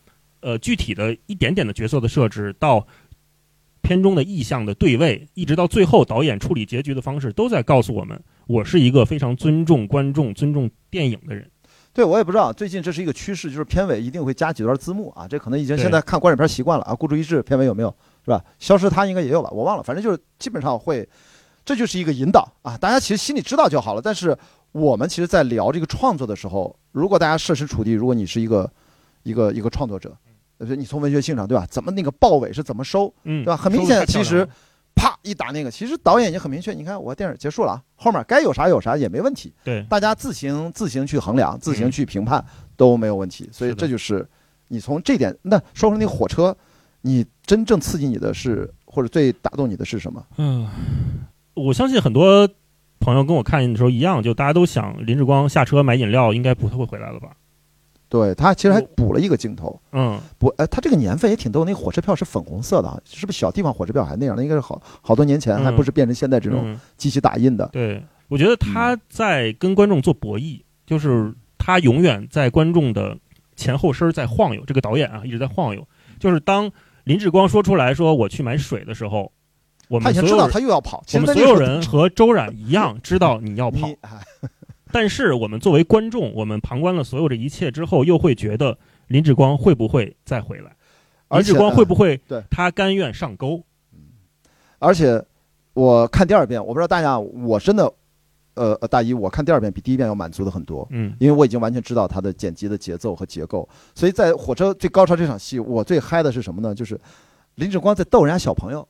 [0.41, 2.87] 呃具体的一点点的角色的设置到。
[3.85, 11.51] 片中的意象的对位，一直到最后导演处理结局的方式，都在告诉我们，我是一个非常尊重观众、尊重电影的人。
[11.93, 16.95] 对，我也不知道，最近这是一个趋势，就是片尾一定会加几段字幕啊，这可能已经现在看观影片习惯了啊。
[16.95, 17.93] 孤注一掷片尾有没有
[18.25, 18.45] 是吧？
[18.59, 21.09] 消失他应该也有吧，我忘了，反正就是基本上会，
[21.65, 22.77] 这就是一个引导啊。
[22.77, 24.01] 大家其实心里知道就好了。
[24.03, 24.37] 但是
[24.73, 28.71] 我们其实，在聊这个创作的时候，如果大家设身处地，如果你是一个
[29.23, 30.17] 一个一个创作者，
[30.59, 31.67] 呃，你从文学性上对吧？
[31.69, 33.57] 怎么那个豹尾是怎么收，嗯，对吧？
[33.57, 34.49] 很明显，其实
[34.95, 39.53] 啪一打那个，其实导演已经很明确，你看我电影结束了啊，后面该有啥有啥也没问题。
[39.65, 42.45] 对大家自行自行去衡量，自行嗯去评判
[42.77, 43.49] 都没有问题。
[43.53, 44.25] 所以这就是
[44.69, 46.57] 你从这点，那说回那个火车，
[47.03, 50.25] 你真正刺激你的是，或者最打动你的是什么？
[50.39, 50.67] 嗯，
[51.55, 52.49] 我相信很多
[52.99, 57.29] 朋友跟我看的时候一样，就大家都想林志光下车买饮料，应该不太会回来了吧？
[58.09, 64.43] 对他其实还补了一个镜头，嗯，不，哎，他这个年份也挺逗，那个火车票是粉红色的啊，是不是小地方火车票还那样那？
[64.43, 67.67] 应该是好好多年前，嗯还不是变成现在这种嗯机器打印的。
[67.73, 73.17] 对，我觉得他在跟观众做博弈，就是他永远在观众的
[73.57, 74.63] 前后身儿在晃悠。
[74.67, 75.83] 这个导演啊，一直在晃悠。
[76.19, 76.71] 就是当
[77.05, 79.31] 林志光说出来说我去买水的时候，
[79.89, 83.89] 我他已经知道们所有人他又要跑，其我们所有人和周冉一样 知道你要跑
[84.93, 88.77] 但是我们作为观众，我们旁观了所有这一切之后，又会觉得
[89.09, 90.77] 林志光会不会再回来？
[91.31, 92.19] 林志光会不会？
[92.29, 93.65] 对，他甘愿上钩。
[94.79, 95.25] 而且
[95.73, 97.91] 我看第二遍，我不知道大家，我真的，
[98.55, 100.87] 呃呃，大一我看第二遍比第一遍要满足的很多。
[100.91, 106.75] 嗯，因为我已经完全知道他的剪辑的节奏和结构，所以在火车最高潮这场戏，我最嗨的是什么呢？
[106.75, 107.01] 就是
[107.57, 108.87] 林志光在逗人家小朋友，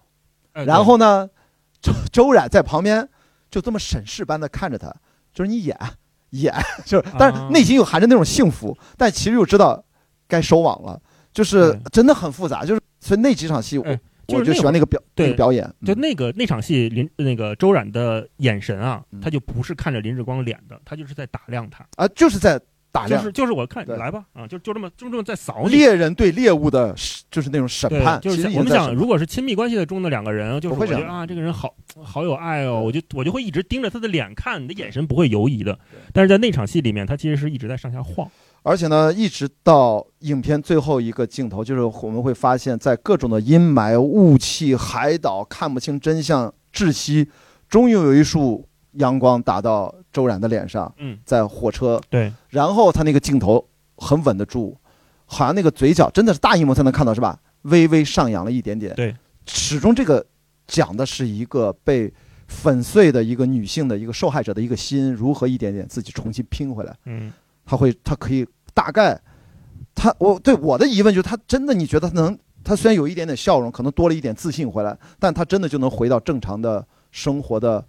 [0.52, 1.28] 然后呢，
[1.80, 3.08] 周周冉在旁边
[3.50, 4.92] 就这么审视般的看着他，
[5.32, 5.78] 就是你演
[6.30, 9.84] 演， 就是，但是内心又含着那种幸福，但其实又知道
[10.26, 11.00] 该收网了。
[11.32, 26.94] 就是真的很复杂，就是所以那几场戏，我我就喜欢那个表对表演，就那个那场戏林那个周冉的眼神啊，他就不是看着林志光脸的，他就是在打量他啊，就是在打量，就是就是我看来吧啊，就就这么就这么在扫猎人对猎物的，
[27.30, 28.20] 就是那种审判。
[28.20, 35.78] 就是我们讲，如果是亲密关系的中的两个人，就是我觉得啊，这个人好好有爱哦，我就我就会一直盯着他的脸看，你的眼神不会游移的。
[36.12, 38.30] 但是在那场戏里面，他其实是一直在上下晃。
[38.64, 47.28] 而且呢，一直到影片最后一个镜头，就是我们会发现，在各种的阴霾、雾气、海岛看不清真相、窒息，
[47.68, 50.92] 终于有一束阳光打到周然的脸上。
[50.98, 54.76] 嗯，在火车对，然后他那个镜头很稳得住，
[55.26, 57.36] 好像那个嘴角真的是大荧幕才能看到，是吧？
[57.62, 58.94] 微微上扬了一点点。
[58.94, 59.12] 对，
[59.44, 60.24] 始终这个
[60.68, 62.12] 讲的是一个被
[62.46, 66.96] 粉碎的一个女性的一个受害者的一个心，如何一点点自己重新拼回来。
[67.06, 67.32] 嗯。
[67.64, 69.20] 他会，他可以大概，
[69.94, 72.38] 他我对我的疑问就是，他真的你觉得他能？
[72.64, 77.84] 他虽然有一点点笑容，可能多了一点自信回来，但他真的就能回到正常的生活的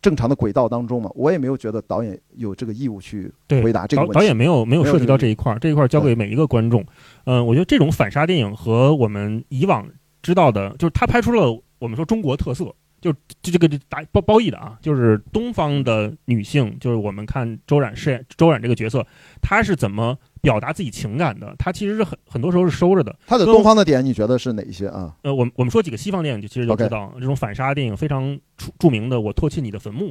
[0.00, 1.10] 正常的轨道当中吗？
[1.16, 4.14] 我也没有觉得导演有这个义务去回答这个问题。
[4.14, 6.86] 导导演没有没有涉及到这一块儿，这一块儿交给每一个观众。
[7.24, 9.84] 嗯，我觉得这种反杀电影和我们以往
[10.22, 12.72] 知道的，就是他拍出了我们说中国特色。
[13.00, 19.06] 就就这个打包褒义的啊，就是东方的女性，就是我们看周冉饰演周冉这个角色，
[19.40, 21.54] 她是怎么表达自己情感的？
[21.58, 23.14] 她其实是很很多时候是收着的。
[23.26, 25.14] 她的东方的点，你觉得是哪一些啊？
[25.22, 30.06] 呃，我我们说几个西方电影，就其实就知道这种反杀电影非常著著名的《我唾弃你的坟墓》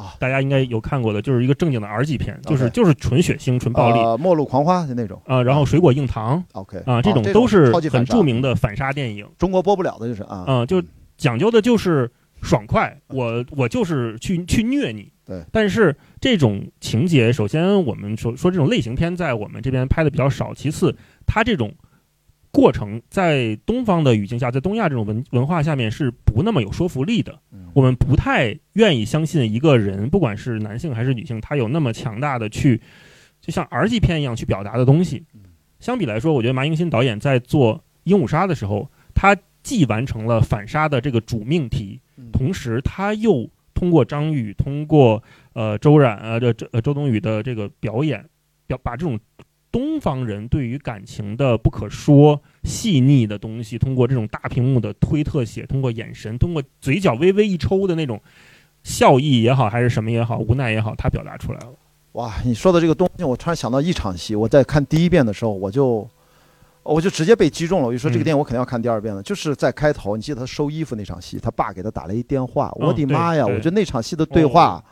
[0.00, 5.42] 啊，大家应该有看过的，就是一个正经的 R 级片，就是就是纯血腥、纯暴力，末路狂花的那种啊。
[5.42, 9.28] 然后水果硬糖，OK 啊，这种都是很著名的反杀电影。
[9.36, 10.82] 中国播不了的就是啊，嗯，就
[11.16, 12.10] 讲究的就是。
[12.42, 15.10] 爽快，我我就是去去虐你。
[15.24, 20.54] 对，但是这种情节，首先我们说说这种类型片在我们这边拍的比较少。
[20.54, 20.96] 其次，
[21.26, 21.74] 它这种
[22.50, 27.38] 过程在东方的语境下，在东亚这种文文化下面是不那么有说服力的。
[27.74, 32.80] 我们不太愿意相信一个人，不管是男性还是女性，他有那么强大的去，
[33.42, 35.26] 就像 R 级片一样去表达的东西。
[35.78, 42.00] 相比来说，我觉得马英新导演在做《鹦鹉杀》的时候，他既完成了反杀的这个主命题。
[42.32, 48.24] 同时，他又通过张宇，通过呃周冉啊，这这周冬雨的这个表演，
[48.66, 49.18] 表把这种
[49.70, 58.20] 东方人对于感情的不可说、细腻的东西，通过这种大屏幕的推特写，通过眼神，通过嘴角微微一抽的那种
[58.82, 61.72] 笑意也好，还是什么也好，无奈也好，他表达出来了。
[62.12, 66.08] 哇，你说的这个东西，我突然想到一场戏，我在看第一遍的时候，我就。
[66.88, 69.22] 我就直接被击中了，我就说这个电影我肯定要看第二遍了。
[69.22, 73.44] 就是在开头，你记得他收衣服那场戏，他爸给他打了一电话，我的妈呀！
[73.46, 74.82] 我觉得那场戏的对话，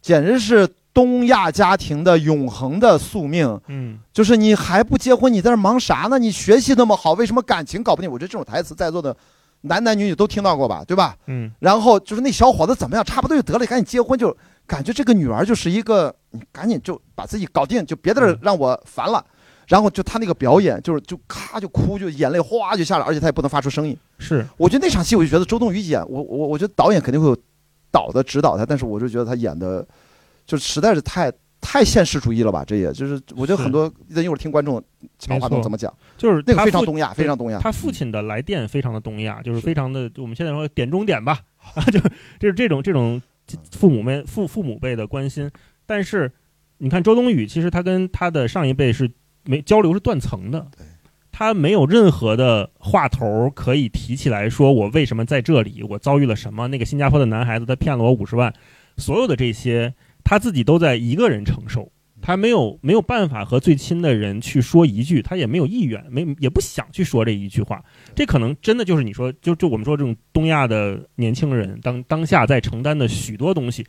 [0.00, 3.60] 简直是东亚家庭的永恒的宿命。
[3.66, 6.18] 嗯，就是你还不结婚，你在这忙啥呢？
[6.18, 8.10] 你学习那么好，为什么感情搞不定？
[8.10, 9.16] 我觉得这种台词在座的
[9.62, 11.16] 男男女女都听到过吧，对吧？
[11.26, 11.50] 嗯。
[11.58, 13.04] 然后就是那小伙子怎么样？
[13.04, 19.24] 差不多就得了，赶紧结婚，就感觉这个女儿就是一个，你赶紧就把自己搞定，就别在这让我烦了。
[19.68, 23.96] 然后就他那个表演，就是就咔就哭，就眼泪哗就下来，而且他也不能发出声音。
[24.18, 27.36] 是，我觉得那场戏，我就觉得周冬雨演我我我觉得导演肯定会有
[27.90, 29.86] 导的指导他，但是我就觉得他演的
[30.46, 32.62] 就实在是太太现实主义了吧？
[32.64, 34.82] 这也就是我觉得很多一会儿听观众
[35.18, 37.58] 强话筒怎么讲，就是那个非常东亚，非常东亚。
[37.58, 41.38] 他父亲的来电非常的东亚，就是非常的我们现在说点中点吧，
[41.90, 41.98] 就
[42.38, 43.20] 就是这种这种
[43.72, 45.50] 父母辈父父母辈的关心。
[45.86, 46.30] 但是
[46.78, 49.10] 你看周冬雨，其实他跟他的上一辈是。
[49.44, 50.66] 没交流是断层的，
[51.32, 56.68] 他没有任何的话头可以提起来说我为什么在这里，我遭遇了什么？
[56.68, 58.52] 那个新加坡的男孩子他骗了我五十万，
[58.96, 61.90] 所有的这些他自己都在一个人承受，
[62.22, 67.84] 他没有没有办法和最亲的人去说一句，他也没有意愿，没也不想去说这一句话。
[68.14, 73.84] 这可能真的就是你说，就就我们说这种东亚的年轻人当当下在承担的许多东西，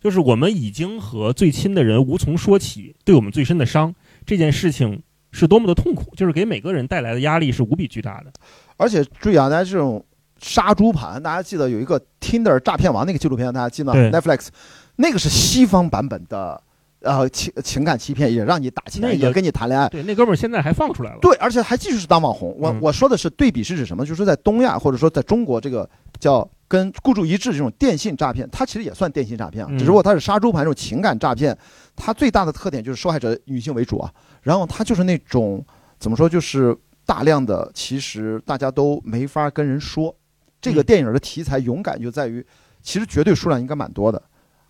[0.00, 3.94] 就是我们已经和最亲的人无从说起，对我们最深的伤。
[4.26, 8.32] 这件事情是多么的痛苦，就是给每个人带来的压力是无比巨大的。
[8.76, 10.04] 而且注意啊，大家这种
[10.40, 14.48] 杀猪盘，大家记得有一个 Tinder 诈骗王那个纪录片，大家记得吗？Netflix，
[14.96, 16.60] 那个是西方版本的
[17.06, 19.88] 呃情情感欺骗，也让你打钱，也跟你谈恋爱。
[19.88, 21.18] 对，那哥们儿现在还放出来了。
[21.22, 22.54] 对，而且还继续是当网红。
[22.58, 24.04] 我我说的是对比是指什么？
[24.04, 25.88] 就是在东亚或者说在中国这个
[26.18, 31.56] 叫跟孤注一掷这种电信诈骗，它其实也算电信诈骗啊，只不过它是杀猪盘这种情感诈骗。
[31.94, 35.64] 它最大的特点就是受害者女性为主啊，然后它就是那种
[35.98, 40.14] 怎么说，就是大量的其实大家都没法跟人说。
[40.58, 42.44] 这个电影的题材勇敢就在于，
[42.82, 44.20] 其实绝对数量应该蛮多的，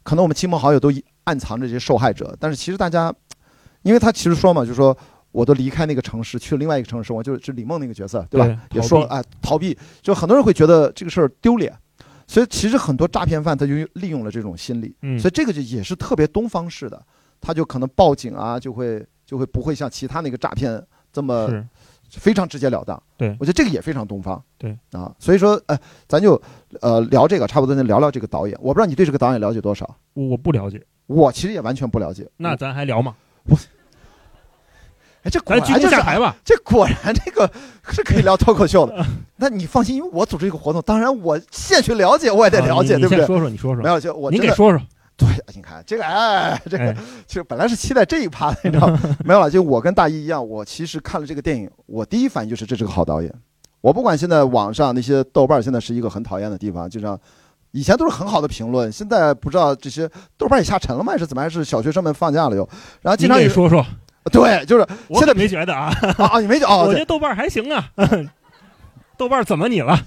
[0.06, 0.88] 可能我们亲朋好友都
[1.24, 3.12] 暗藏着这些受害者，但是其实大家，
[3.82, 4.96] 因为他其实说嘛，就是说
[5.32, 8.60] 我都离开那个城市去了另外一个城市，我就是李梦那个角色，对吧？
[8.70, 11.76] 也说啊，逃避，就很多人会觉得这个事儿丢脸，
[12.28, 17.02] 所以其实很多诈骗犯他就利用了这种心理，所以这个就也是特别东方式的，
[17.40, 20.80] 他就可能报警啊，就会就会不会像其他那个诈骗
[21.12, 21.48] 这么。
[22.10, 26.40] 非常直截了当，对我觉得这个也非常东方，对啊，所以说，呃，咱就
[26.80, 28.56] 呃聊这个，差不多就聊聊这个导演。
[28.60, 29.88] 我不知道你对这个导演了解多少？
[30.14, 32.28] 我不了解，我其实也完全不了解。
[32.36, 33.14] 那咱还聊吗？
[33.44, 33.56] 我，
[35.22, 36.36] 哎，这果然就是下台吧？
[36.44, 37.50] 这果然这个
[37.90, 39.04] 是可以聊脱口秀的。
[39.36, 43.26] 那你放心，因为我组织一个活动，当然我现去了解，我也得了解，对不对？
[43.26, 44.80] 说说，你说说，没有就我，你给说说。
[45.16, 46.94] 对，你看这个，哎，这个
[47.26, 48.86] 其实本来是期待这一趴的，你知道
[49.24, 49.50] 没有了。
[49.50, 53.32] 就我跟大一一样，我其实看了这个电影，我第一反应就是这是个好导演。
[53.80, 57.18] 我不管现在网上那些豆瓣现在是一个很讨厌的地方，就像
[57.70, 61.12] 以前都是很好的评论，现在不知道这些豆瓣也下沉了吗？
[61.12, 61.42] 还是怎么？
[61.42, 62.68] 还是小学生们放假了又？
[63.00, 63.84] 然后经常也说说，
[64.30, 66.76] 对，就是现在没觉得啊啊，你没觉得？
[66.76, 67.88] 我觉得豆瓣还行啊，
[69.16, 69.98] 豆瓣怎么你了？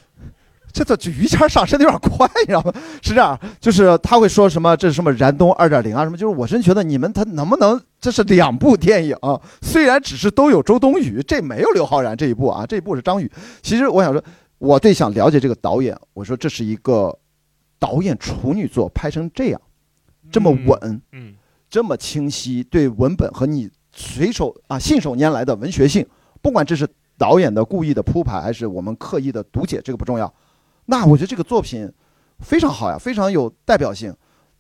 [0.80, 2.74] 这这这于谦上升的有点快，你知道吗？
[3.02, 9.14] 是这样，就是他会说什么这是什么燃冬二点零啊什么，就是我真觉得你们他能不能这是两部电影，
[9.62, 13.30] 虽然只是都有周冬雨，这没有刘昊然这一部啊，这一部是张宇。
[13.62, 14.24] 其实我想说，
[14.58, 17.14] 我最想了解这个导演，我说这是一个
[17.78, 19.62] 导演处女作拍成这样，
[20.32, 21.36] 这么稳，嗯，
[21.70, 26.06] 这么清晰，对文本和你随手啊信手拈来的文学性，
[26.42, 26.88] 不管这是
[27.18, 30.34] 导演的故意的铺排，还是我们刻意的读解，这个不重要。
[30.90, 31.92] 那我觉得这个作品
[32.40, 34.12] 非常好呀，非常有代表性。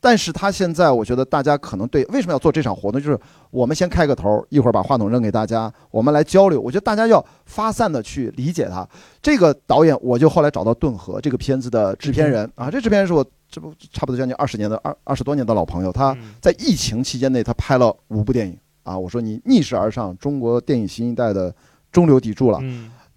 [0.01, 3.19] 但是他现在，我觉得大家可能对为什么要做这场活动，就是
[3.51, 6.61] 我们先开个头，一会儿把话筒扔给大家，我们来交流。
[6.61, 8.87] 我觉得大家要发散的去理解他。
[9.21, 15.91] 这个导演，我就后来找到顿河这个片子的制片人啊，这制片人是我这不差不多将近二十年的二二十多年的老朋友。
[15.91, 18.97] 他在疫情期间内，他拍了五部电影啊。
[18.97, 21.53] 我说你逆势而上，中国电影新一代的
[21.91, 22.61] 中流砥柱了。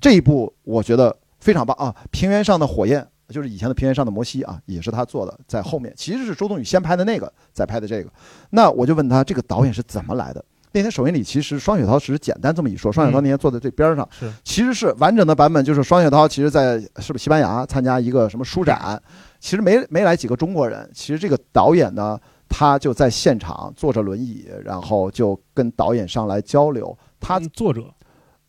[0.01, 1.17] 这一部我觉得。
[1.43, 1.93] 非常棒啊！
[2.13, 8.11] 平原上的火焰就是以前的平原上的摩西啊，也是他做的，在后面其实是周冬雨先拍的那个，再拍的这个。
[8.51, 10.45] 那我就问他，这个导演是怎么来的？
[10.71, 19.03] 那天首映礼其实双雪涛只是简单这么一说，双雪涛那天坐在这边上，是其实是完整的版本，就是双雪涛其实在是不是西班牙参加一个什么书展，
[19.41, 20.89] 其实没没来几个中国人。
[20.95, 22.17] 其实这个导演呢，
[22.49, 26.97] 他就在现场坐着轮椅，然后就跟导演上来交流。
[27.19, 27.83] 他作者。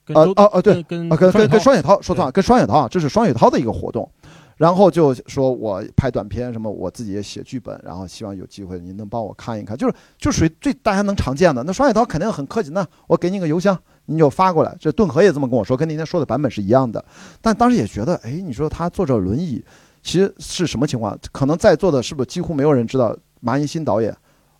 [0.08, 4.10] 呃哦哦对，跟跟跟跟双雪涛说错了，跟双雪涛啊，这是双雪涛的一个活动，
[4.58, 11.64] 然后就说我拍短片什么，我自己也写剧本，然后希望有机会您能帮我看一看，就是就属于最大家能常见的。
[11.64, 14.76] 那双雪涛肯定很客气，那我给你个邮箱，你就发过来。
[14.80, 17.04] 这顿河也这么跟我说，跟那天说的版本是一样的。
[17.42, 19.64] 但当时也觉得，哎，你说他坐着轮椅，
[20.02, 21.18] 其实是什么情况？
[21.32, 24.14] 可能在座的是不是几乎没有人知道马银新导演？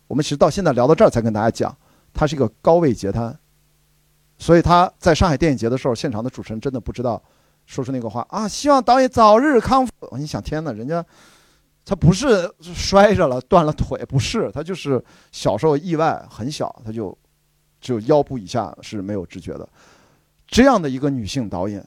[0.06, 1.76] 我们其实到现在聊到这儿才跟大家讲，
[2.14, 3.36] 他是一个高位截瘫。
[4.44, 7.22] 所以他在上海电影节的时候，现场的主持人真的不知道
[7.64, 8.46] 说出那个话啊！
[8.46, 9.90] 希望导演早日康复。
[10.18, 11.02] 你想，天哪，人家
[11.82, 15.02] 他不是摔着了断了腿，不是，他就是
[15.32, 17.16] 小时候意外很小，他就
[17.80, 19.66] 就腰部以下是没有知觉的。
[20.46, 21.82] 这样的一个女性导演，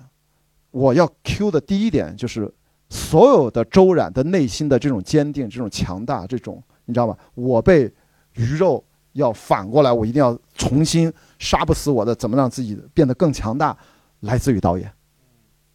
[0.71, 2.51] 我要 Q 的第一点就是
[2.89, 7.15] 所有的周冉的内心的这种坚定、这种强大、这种你知道吗？
[7.35, 7.93] 我被
[8.33, 8.83] 鱼肉。
[9.17, 13.75] 要反过来，我一定要重新杀不死我的，怎么让自己变得更强大？
[14.21, 14.91] 来自于导演，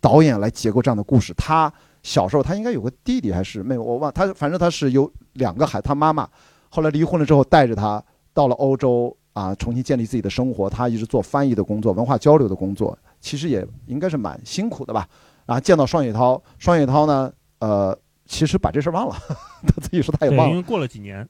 [0.00, 1.32] 导演来结构这样的故事。
[1.34, 6.28] 他小时候他应该有个弟弟还是妹妹，我忘他，反正他是有两个孩，他妈妈
[6.68, 8.02] 后来离婚了之后带着他
[8.34, 10.68] 到了欧洲啊，重新建立自己的生活。
[10.68, 15.08] 他一直做翻译的工作，文化交流的工作，其实也应该是蛮辛苦的吧。
[15.46, 19.14] 然后见到双雪涛，双雪涛呢，呃，其实把这事忘了，
[19.66, 21.28] 他自己说他也忘了，因为过了几年。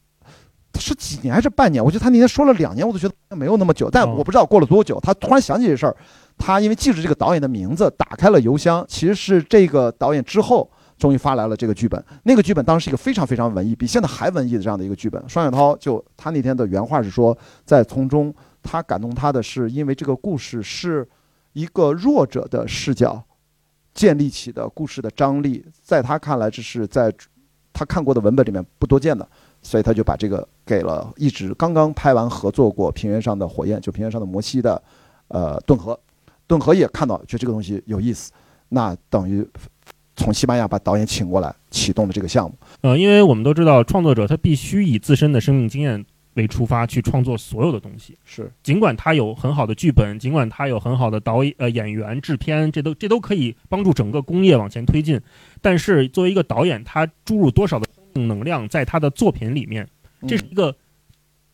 [0.80, 1.84] 是几年还是半年？
[1.84, 3.90] 我觉得他那天说了两年，我都觉得没有那么久。
[3.90, 5.96] 但我不知道过了多久，他突然想起这事儿。
[6.38, 10.68] 他因为记住这个导演的名字，打开了邮箱，其实是这个导演之后
[10.98, 12.02] 终于发来了这个剧本。
[12.24, 15.22] 那个剧本当时是一个非常非常文艺，比现在还文艺的这样的一个剧本。
[15.28, 21.06] 双雪涛就他那天的原话是说，在从中他感动他的是，因为这个故事是
[21.52, 23.22] 一个弱者的视角
[23.92, 27.12] 建立起的故事的张力，在他看来这是在
[27.74, 29.28] 他看过的文本里面不多见的。
[29.62, 34.82] 所以他就把这个给了一直刚刚拍完合作过《平原上的火焰》就《平原上的摩西》的，
[35.28, 35.98] 呃，顿河，
[36.46, 38.32] 顿河也看到觉得这个东西有意思，
[38.68, 39.46] 那等于
[40.16, 42.54] 从西班牙把导演请过来，启动了这个项目。
[42.82, 46.04] 呃，因为我们都知道，创作者他必须以自身的生命经验
[46.34, 48.16] 为出发去创作所有的东西。
[48.24, 55.20] 是，尽管他有很好的剧本，尽管他有很好的导演、呃演员、制片，这都这都可以帮助整个工业往前推进。
[55.60, 57.86] 但是作为一个导演，他注入多少的
[58.20, 59.88] 能量在他的作品里面，
[60.26, 60.76] 这是一个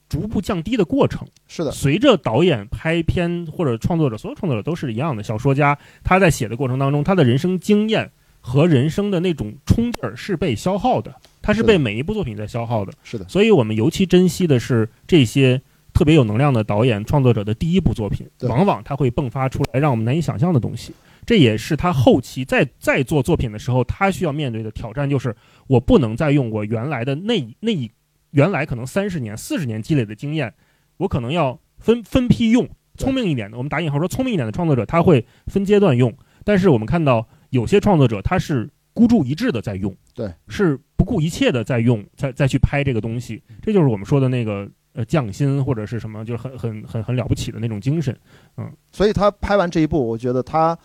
[0.09, 1.27] 逐步降低的过程。
[1.47, 5.23] 是的，随着导演拍片或者创作者，所有创作者都是一样的。
[5.23, 8.11] 小说家他在写的过程当中，他的人生经验。
[8.41, 12.93] 和人生的那种冲劲儿是被消耗的，他是被每一部作品在消耗的。
[13.03, 15.61] 是的，所以我们尤其珍惜的是这些
[15.99, 20.93] 特别有能量的导演创作者的第一部作品，往往他会迸发出来让我们难以想象的东西。
[21.27, 25.35] 这也是他后期再再做作品的时候，他需要面对的挑战，就是
[25.67, 27.91] 我不能再用我原来的那那一
[28.31, 30.55] 原来可能三十年、四十年积累的经验，
[30.99, 32.69] 我可能要分分批用。
[32.97, 36.17] 聪明一点的，我们打引号说聪明一点的创作者，他会分阶段用。
[36.45, 37.29] 但是我们看到。
[37.51, 48.17] 有些创作者他是孤注一掷的在用，对，是不顾一切的在用，再再去拍这个东西，这就是我们说的那个呃匠心或者是什么，就是很很很很了不起的那种精神，
[48.57, 48.71] 嗯。
[48.93, 50.77] 所以他拍完这一部，我觉得他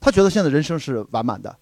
[0.00, 1.54] 他觉得现在人生是完满的，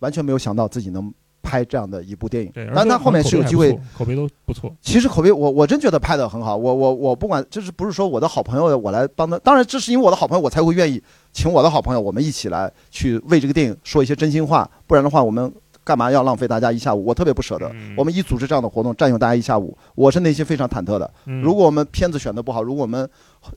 [0.00, 1.12] 完全没有想到自己能。
[1.40, 4.70] 拍这样的一部电影，但他后面是有机会，口碑都不错。
[4.82, 6.54] 其实口碑，我我真觉得拍的很好。
[6.54, 11.02] 我我我不管，就是不是说我的好朋友我来帮他，当然这是因为我的好朋友，我才会愿意
[11.32, 14.68] 请我的好朋友，我们一起来去为这个电影说一些真心话。
[14.86, 15.50] 不然的话，我们
[15.88, 17.02] 干嘛要浪费大家一下午？
[17.02, 17.74] 我特别不舍得。
[17.96, 21.10] 我们一组织这样的活动，占用大家一下午，我是内心非常忐忑的。
[21.42, 23.08] 如果我们片子选的不好，如果我们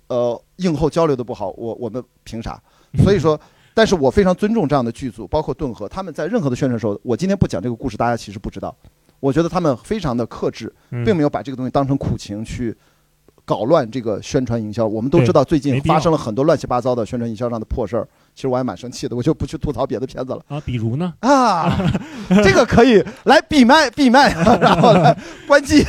[0.07, 2.57] 呃映后交流的不好，我我们凭啥？
[3.03, 3.37] 所以说。
[3.73, 8.75] 但是我非常尊重这样的剧组，包括顿河，他们在任何的宣传时候，我今天不讲这个故事，大家其实不知道。
[9.21, 10.71] 我觉得他们非常的克制，
[11.05, 12.75] 并没有把这个东西当成苦情去
[13.45, 14.85] 搞乱这个宣传营销。
[14.85, 20.61] 我们都知道最近发生了很多乱七八糟的宣传营销上的破事儿，其实我还蛮生气的， 我就不去吐槽别的片子了啊。
[20.65, 21.13] 比如呢？
[21.19, 21.77] 啊，
[22.43, 24.93] 这个可以来闭麦闭麦， 然后
[25.47, 25.83] 关机，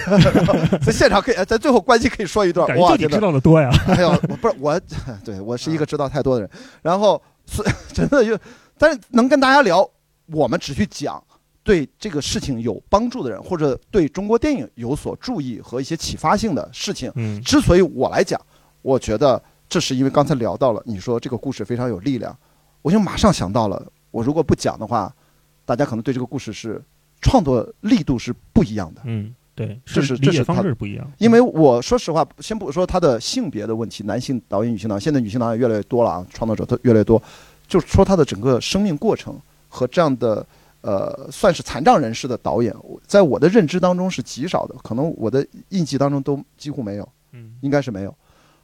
[0.84, 2.66] 在现场可以在最后关机可以说一段。
[2.78, 3.70] 哇，你知道的多呀！
[3.88, 4.80] 哎呦，不是我，
[5.24, 6.50] 对我是一个知道太多的人，
[6.82, 7.20] 然后。
[7.44, 7.60] 是
[7.92, 8.38] 真的就，
[8.78, 9.86] 但是能跟大家聊，
[10.26, 11.22] 我们只去讲
[11.62, 17.10] 对这个事情有帮助的人，或者对中国电影有所注意和一些启发性的事情。
[17.14, 18.40] 嗯，之所以我来讲，
[18.82, 22.36] 我觉得这是因为刚才聊到了，你说这个故事非常有力量，
[22.82, 25.14] 我就马上想到了，我如果不讲的话，
[25.64, 26.82] 大家可能对这个故事是
[27.20, 29.00] 创作力度是不一样的。
[29.04, 29.34] 嗯。
[29.54, 31.12] 对，这是这是方式不一样。
[31.18, 37.22] 因为我说实话，先不说他的性别的问题，男性导演、女性导演，现在女性导演越来越多了啊，创作者都越来越多。
[37.68, 39.38] 就说他的整个生命过程
[39.68, 40.44] 和这样的
[40.82, 42.74] 呃，算是残障人士的导演，
[43.06, 48.14] 在我的认知当中是极少的，可能我的印记当中都几乎没有，嗯，应该是没有。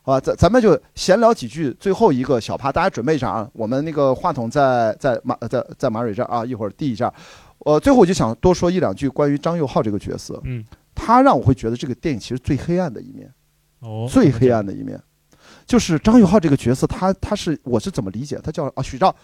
[0.02, 7.12] 好吧，咱咱们就闲聊几句，最后一个小趴，大家准备一下啊，我们那个话筒在在马在在马蕊这儿啊，一会儿递一下。
[7.66, 10.40] 呃，最后我就想多说一两句关于张佑浩这个角色。
[10.44, 10.64] 嗯，
[10.94, 13.30] 他让我会觉得这个电影其实最黑暗的一面，
[13.80, 14.98] 哦，最黑暗的一面，
[15.68, 18.40] 就是张宇浩这个角色，他他是我是怎么理解？
[18.42, 19.14] 他叫啊许兆，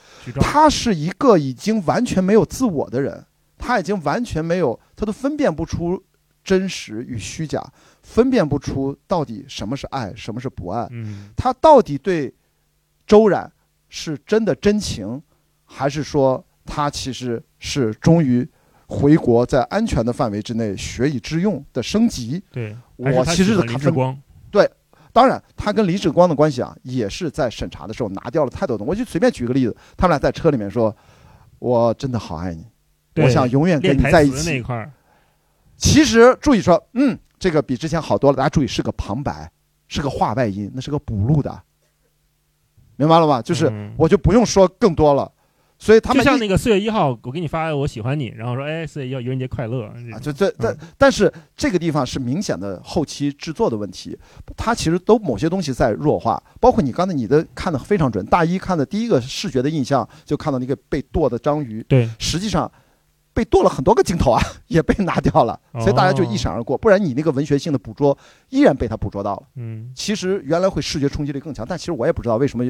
[0.40, 3.24] 他是一个已经完全没有自我的人，
[3.59, 6.01] 他已经完全没有，他都分辨不出
[6.45, 7.61] 真实与虚假，
[8.03, 10.86] 分辨不出到底什么是爱，什么是不爱。
[10.92, 12.32] 嗯，他到底对
[13.07, 13.51] 周冉
[13.88, 15.20] 是真的真情，
[15.64, 16.45] 还是说？
[16.66, 18.49] 他其实是终于
[18.86, 22.42] 回国，在安全的范围之内学以致用的升级。
[22.51, 24.18] 对，我其实的李志光。
[24.51, 24.66] 对，
[25.15, 28.91] 当然他跟李志光的关系啊，也是在审查的时候拿掉了太多东西。
[28.91, 30.95] 我就随便举个例子，他们俩在车里面说
[31.61, 32.67] ：“我真的好爱你，
[33.23, 34.61] 我想永远跟你在一起。”
[35.79, 38.37] 其实注意说，嗯，这个比之前好多了。
[38.37, 39.49] 大家注意，是个旁白，
[39.87, 41.62] 是个话外音，那是个补录的，
[42.97, 43.41] 明白了吧？
[43.41, 45.31] 就是我就不用说更多了。
[45.85, 54.18] 所以他们就像那个四月一号，我给你发我喜欢你，然后说哎四月一号愚人节快乐啊，就这但但是这个地方是明显的后期制作的问题，
[54.57, 62.70] 它其实都某些东西在弱化，包括你刚才你的看的非常准，大一看的第一个视觉的印象就看到那个被剁的章鱼，对，实际上
[63.35, 68.16] 被剁了很多个镜头啊， 也被拿掉了，所以大家就一闪而过，不然你那个文学性的捕捉
[68.49, 72.64] 依然被他捕捉到了，嗯，其实原来会视觉冲击力更强，但其实我也不知道为什么。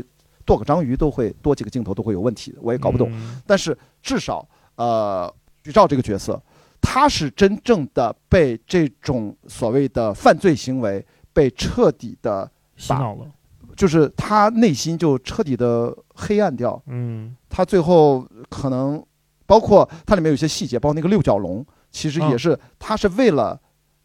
[0.44, 3.10] 剁个章鱼都会多几个镜头都会有问题，我也搞不懂。
[3.46, 5.32] 但是至少，呃，
[5.64, 6.40] 徐照这个角色，
[6.80, 13.26] 他是真正的被这种所谓的犯罪行为被彻底的洗脑了，
[13.76, 16.80] 就是他内心就彻底的黑暗掉。
[16.86, 19.02] 嗯，他最后可能
[19.46, 23.60] 包括它里面有些细节，包括那个六角龙，其实也是他是为了。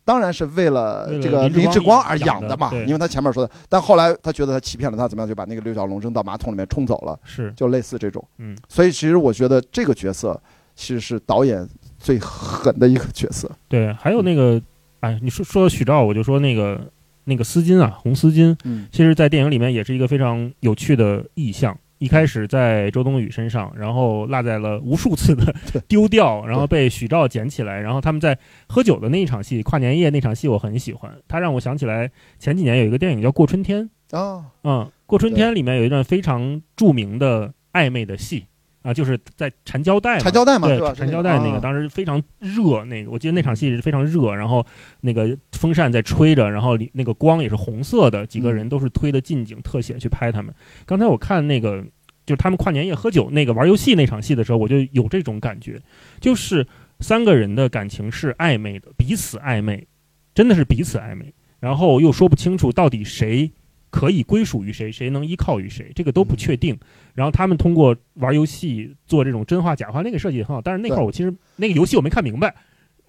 [0.09, 7.53] 当然是为了这个林志光而养的嘛，因为他前面说的，但后来他觉得他欺骗了他，怎么样就把那个六角龙扔到马桶里面冲走了，是。
[7.55, 10.41] 就类似这种，嗯，所以其实我觉得这个角色
[10.73, 11.63] 其实是导演
[11.99, 13.47] 最狠的一个角色。
[13.67, 14.59] 对，还有那个，
[15.01, 16.81] 哎，你说说许兆，我就说那个
[17.25, 21.77] 那个丝巾啊，红丝巾，嗯，其实，在电影里面也是一个非常有趣的意象。
[21.99, 25.53] 一开始在周冬雨身上，然后落在了无数次的
[25.87, 28.37] 丢掉，然后被许照捡起来，然后他们在
[28.67, 38.45] 喝酒的那一场戏，跨年夜那场戏我很喜欢，它让我想起来前几年有一个电影叫《过春天》啊，嗯，《过春天》里面有一段非常著名的暧昧的戏。
[38.89, 44.65] 啊，就是在缠胶带，缠胶带嘛，对缠胶带那个，当时非常热，那个我记得那场戏是非常热，然后
[45.01, 50.51] 那个风扇在吹着，然后那个光也是红色的，几个人都是推的近景特写去拍他们。
[50.87, 51.83] 刚才我看那个，
[52.25, 55.79] 就是他们跨年夜喝酒那个玩游戏那场戏的时候，我就有这种感觉，
[56.19, 56.65] 就是
[56.99, 59.87] 三个人的感情是暧昧的，彼此暧昧，
[60.33, 63.51] 真的是彼此暧昧，然后又说不清楚到底谁。
[63.89, 66.77] 可以归属于谁，谁能依靠于谁，这个都不确定。
[67.13, 70.61] 然后他们通过玩游戏做这种真话假话，那个设计也很好。
[70.61, 72.55] 但是那块儿我其实那个游戏我没看明白。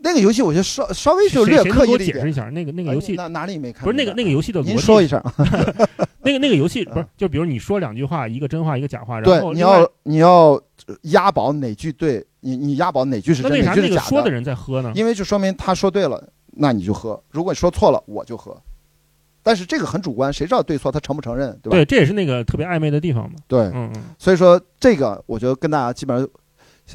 [0.03, 3.85] 那个游戏我觉得稍稍微就略刻意解释一下，那个那个游戏哪哪里没看？
[3.85, 4.71] 不是那个那个游戏的逻辑。
[4.71, 5.23] 您说一下。
[6.23, 10.59] 那个那个游戏不是就比如你说两句话，一个真话，一个假话，然后你要你要
[11.03, 14.01] 押宝哪句对，你你押宝哪句是真，哪句是假的？
[14.09, 14.93] 说的人在喝呢？
[14.95, 18.59] 因为就说明他说对了，那你就喝；如果说错了，我就喝。
[19.43, 20.93] 但是这个很主观，谁知道对错？
[20.93, 21.77] 他承不承认，对吧？
[21.77, 23.37] 对，这也是那个特别暧昧的地方嘛。
[23.49, 24.03] 对，嗯嗯。
[24.19, 26.29] 所以说这个，我觉得跟大家基本上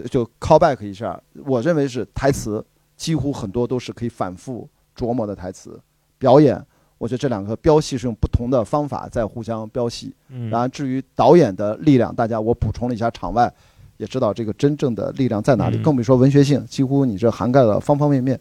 [0.10, 1.20] 就 call back 一下。
[1.46, 2.64] 我认为是台词，
[2.96, 5.80] 几乎很多都是可以反复琢磨的台词。
[6.20, 6.64] 表演，
[6.98, 10.14] 我觉得这两个飙戏是用不同的方法在互相飙戏。
[10.30, 10.50] 嗯。
[10.50, 13.52] 然后至于导演的力量，大家我补充了一下场外，
[13.98, 15.82] 也知道这个真正的力量在哪里。
[15.82, 18.40] 更别说文学性，几乎你这涵盖了方方面面。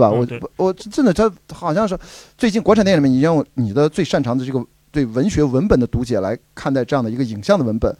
[0.00, 0.26] 嗨。
[0.26, 0.48] 对吧？
[0.56, 1.98] 我我真的，他好像是
[2.38, 7.94] 最近国产电影里面，你用你的最擅长的这个对文学文本的读解来看待这样的一个影像的文本，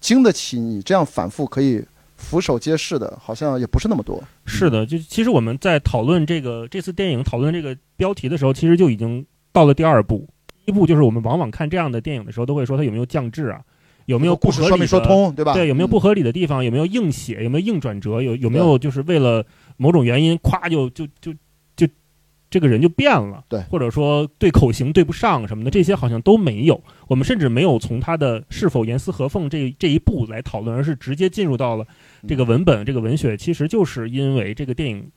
[0.00, 1.84] 经得起你这样反复可以
[2.16, 4.20] 俯首皆是的，好像也不是那么多。
[4.44, 10.28] 是的，就其实我们在讨论这个这次电影讨论这个标题的时候，其实就已经到了第二步。
[10.64, 13.60] 第一步就是我们往往看这样的电影的时候，都会说它有没有降智啊，
[14.06, 15.52] 有没有故事说没说通，对吧？
[15.52, 16.64] 对，有没有不合理的地方？
[16.64, 17.44] 有没有硬写？
[17.44, 18.20] 有没有硬转折？
[18.20, 19.46] 有有没有就是为了。
[19.76, 21.32] 某种原因，咵就就就
[21.76, 21.86] 就
[22.48, 26.82] 这个人就变了，对，或者说对口型对不上什么的，这些好像都没有。
[27.08, 31.86] 我们甚至没有从他的是否严丝合缝这这一步来讨论，而是直接进入到了
[32.26, 33.36] 这个文本、这个文学。
[33.36, 35.10] 其实就是因为这个电影，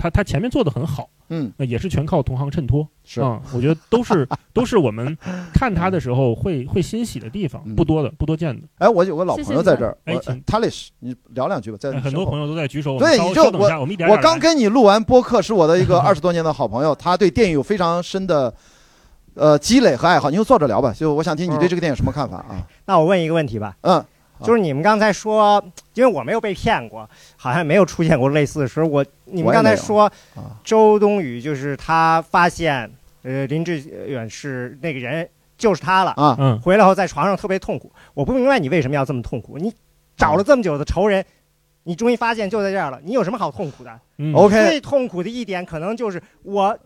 [0.00, 1.10] 他他前面做的很好。
[1.32, 5.16] 嗯，也是全靠同行衬托，是啊，我觉得都是都是我们
[5.54, 8.66] 看他的时候会会欣喜的地方，不多的不多见的。
[8.78, 11.78] 哎，我有个老朋友在这儿，哎，请 Talish，你聊两句吧。
[11.78, 18.52] 在很多朋友都在举手，对，你就我我们我刚跟你录完播客，是我的一个二十多年的好朋友，他对电影有非常深的
[19.34, 20.30] 呃积累和爱好。
[20.30, 22.66] 你就坐着聊吧，就我想听你对这个电影什么看法啊？
[22.86, 24.04] 那我问一个问题吧，嗯。
[24.42, 25.62] 就是你们刚才说，
[25.94, 28.82] 因为我没有被骗过，好像没有出现过类似的事。
[28.82, 30.10] 我你们刚才说，
[30.64, 32.90] 周冬雨就是他发现，
[33.22, 36.58] 呃，林志远是那个人，就是他了啊。
[36.62, 37.92] 回来后在床上特别痛苦。
[38.14, 39.58] 我不明白你为什么要这么痛苦？
[39.58, 39.72] 你
[40.16, 41.24] 找了这么久的仇人，
[41.84, 44.00] 你终于发现就在这儿了，你有什么好痛苦的
[44.34, 46.78] ？OK，最痛苦的一点可能就是我。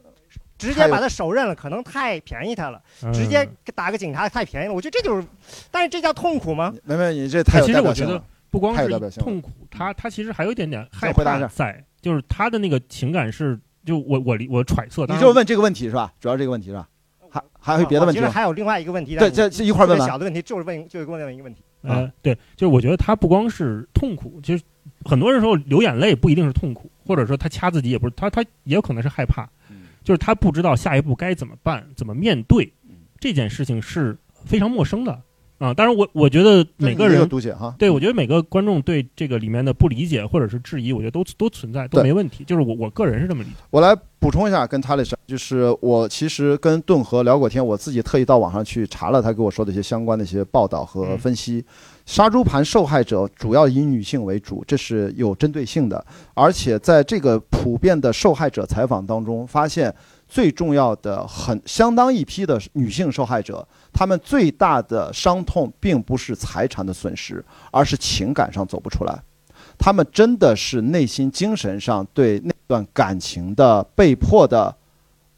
[0.69, 2.81] 直接把他手刃了，可能太便宜他了。
[3.13, 5.27] 直接打个警察太便宜了，我觉得这就是，
[5.71, 6.73] 但是这叫痛苦吗？
[6.85, 8.89] 没没，你这太有其实我觉得不光是
[9.21, 16.13] 痛苦，他他其实还有一点点害怕在，就是他的那个情感是，就我我我揣测，你就问这个问题是吧？
[16.21, 16.89] 主要这个问题是吧？
[17.31, 18.21] 还还有别的问题？
[18.21, 19.17] 其实还有另外一个问题。
[19.17, 21.63] 对，这这一块问小的问题就是问，就是问问一个问题。
[21.83, 24.63] 呃，对，就是我觉得他不光是痛苦，其实
[25.05, 29.47] 很多人说流眼泪不一定是痛苦，或者说他掐自己也不是，他他也有可能是害怕。
[30.05, 32.73] 就是他不知道下一步该怎么办，怎么面对
[33.19, 35.23] 这件事情是非常陌生的
[35.59, 35.73] 啊。
[35.73, 42.45] 当然，我我觉得每个人读解哈，对我觉得每个观众对这个里面的不理解或者是质疑，我觉得都都存在，都没问题。
[42.45, 43.57] 就是我我个人是这么理解。
[43.71, 51.65] 我来补充一下，跟他的事，就是我其实跟顿河聊过天，我自己特意到网上去查了他给我说的一些相关的一些报道和分析。
[52.07, 56.05] 杀猪盘受害者主要以女性为主，这是有针对性的。
[56.35, 59.95] 而且在这个普遍的受害者采访当中，发现
[60.29, 69.23] 最重要的很相当一批的女性受害者，她们最大的伤痛并不是财产的损失，而是情感上走不出来。
[69.79, 74.77] 她们真的是内心精神上对那段感情的被迫的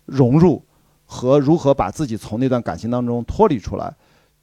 [0.04, 0.60] 融入，
[1.04, 3.94] 和如何把自己从那段感情当中脱离出来。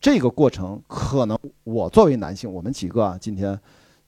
[0.03, 3.57] 这个过程可能我作为男性，我们几个啊，今天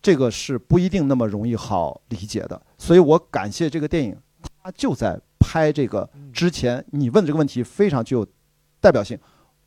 [0.01, 4.13] 这个是不一定那么容易好理解的，所以我感谢这个电影，
[4.61, 8.27] 它就在拍这个之前，你问这个问题非常具有
[8.81, 9.17] 代表性。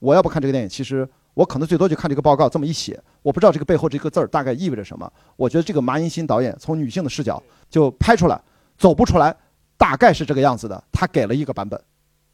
[0.01, 5.11] 我要不看这个电影，其实我可能最多就看这个报告这么一写，我不知道这个背后这个字儿大概意味着什么。
[5.35, 8.39] 我觉得这个马银新导演从女性的视角就拍出来，
[8.77, 9.35] 走不出来，
[9.79, 10.85] 大概是这个样子的。
[10.93, 11.83] 他给了一个版本，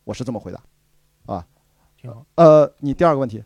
[0.03, 0.61] 我是这么回答，
[1.32, 1.47] 啊，
[1.97, 2.26] 挺好。
[2.34, 3.40] 呃，你第二个问题，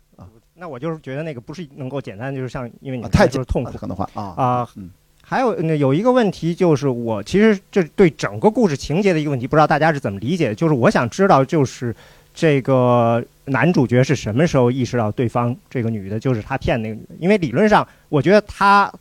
[0.59, 4.89] 那我就是觉得那个不是能够简单，就是像因为你太就是痛苦可能话啊啊，嗯。
[5.21, 10.55] 还有那有一个问题就是，我其实这对整个故事情节的一个问题，不知道大家是怎么理解的？
[10.55, 11.95] 就是我想知道，就是
[12.33, 17.15] 这个男主角是什么时候意识到对方这个女的就是他骗那个女的？
[17.19, 18.91] 因为理论上，我觉得他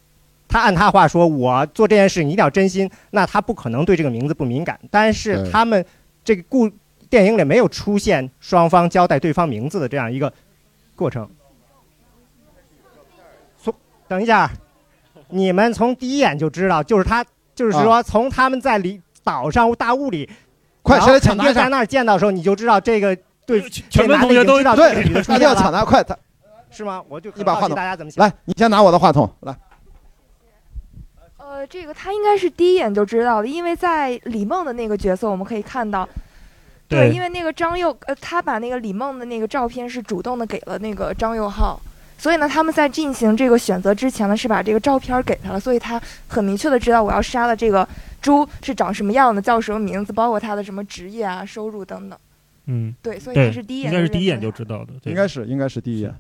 [0.47, 4.79] 他按他话说，我做这件事你一定要真心，那他不可能对这个名字不敏感。
[4.91, 5.83] 但是他们
[6.23, 6.71] 这个故
[7.09, 10.31] 电影里没有出现双方交代对方名字的这样一个
[10.95, 11.27] 过程。
[14.09, 14.51] 从等一下。
[15.31, 17.23] 你们从第一眼就知道，就是他，
[17.55, 20.27] 就是说，从他们在里岛上大雾里，
[20.81, 26.17] 快谁来抢答在那儿见到的时候，你就知道这个对全班同学都知道对，一定要抢答，快他，
[26.71, 27.03] 是吗？
[27.11, 28.25] 我就你把话筒大家怎么想？
[28.27, 29.55] 来，你先拿我的话筒来。
[31.37, 36.09] 呃，这个他应该是第一眼就知道了，因为在李梦的那个角色，我们可以看到，
[36.89, 41.79] 对，因为那个张佑，呃，他把那个李梦的那个照片是主动的给了那个张佑浩。
[42.19, 47.89] 所以呢，他们在进行这个选择之前呢，是把这个照片给他了，所以他很明确的知道我要杀的这个
[48.21, 52.19] 猪是长什么样的，叫什么名字，包括他的什么职业啊、收入等等。
[52.67, 56.13] 嗯，对，所以他是第一眼，应该是第一眼就知道的，应该是应该是第一眼。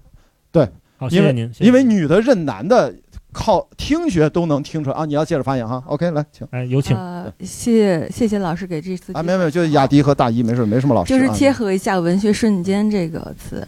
[0.53, 1.53] 对，好，谢谢您。
[1.59, 2.94] 因为女的认男的
[3.32, 5.05] 靠听觉都能听出来啊！
[5.05, 6.46] 你要接着发言哈，OK，来，请。
[6.53, 6.96] 哎，有请。
[6.96, 11.12] 呃，谢谢谢谢老师给这次啊，没有没有，就雅迪和大一，没事没什么老师。
[11.12, 13.66] 就是切合一下“文学瞬间”这个词。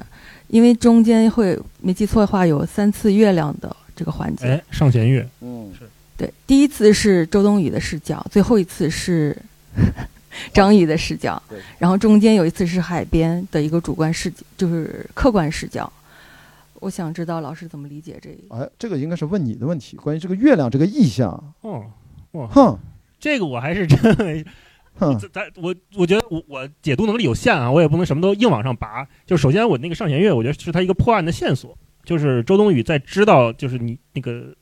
[0.50, 4.46] 因为中间会没记错的话，有三次月亮的这个环节。
[4.46, 6.32] 哎，上弦月，嗯，是对。
[6.46, 9.36] 第一次是周冬雨的视角，最后一次是
[10.52, 11.40] 张宇的视角。
[11.78, 15.90] 然后中间有一次是海边的一个主观视角，就是客观视角。
[16.80, 18.56] 我想知道老师怎么理解这个？
[18.56, 21.30] 哎，这个应该是问你的问题，关于这个月亮这个意象。
[21.60, 21.84] 哦，
[22.32, 22.78] 哇，哼，
[23.20, 24.44] 这个我还是真。
[25.32, 29.06] 咱我我觉得我我解读能力有限啊，我也不能什么都硬往上拔。
[29.24, 34.54] 就首先我那个上弦月，我觉得是他一个破案的线索，就是周冬雨在知道就是你那个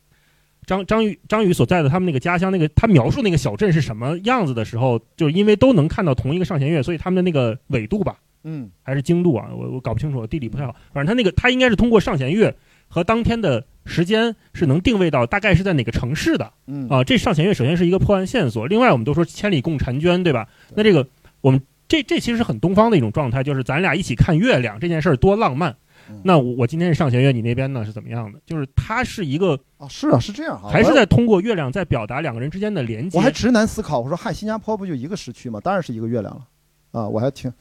[0.64, 10.74] 张张宇张宇所在的他们那个家乡那个他描述那个小镇是什么样子的时候，就是因为都能看到同一个上弦月，所以他们的那个纬度吧，嗯，还是经度啊，我我搞不清楚，地理不太好。
[10.92, 12.54] 反正他那个他应该是通过上弦月
[12.86, 13.66] 和当天的。
[13.88, 18.66] 时间是能定位到大概是在哪个城市的，嗯啊，这上弦月首先是一个破案线索。
[18.66, 20.46] 另外，我们都说千里共婵娟，对吧？
[20.76, 21.08] 那这个
[21.40, 25.74] 我们这这其实是很东方的一种状态，就是咱俩一起看月亮这件事儿多浪漫。
[26.22, 28.38] 那我今天是上弦月，你那边呢是怎么样的？
[28.46, 33.18] 就是它是一个啊，是啊，是这样哈，还是在通过月亮在表达两个人之间的连接？
[33.18, 35.60] 我还直男思考，我说嗨，新加坡不就一个时区吗？
[35.60, 36.46] 当然是一个月亮了
[36.92, 37.08] 啊！
[37.08, 37.52] 我还挺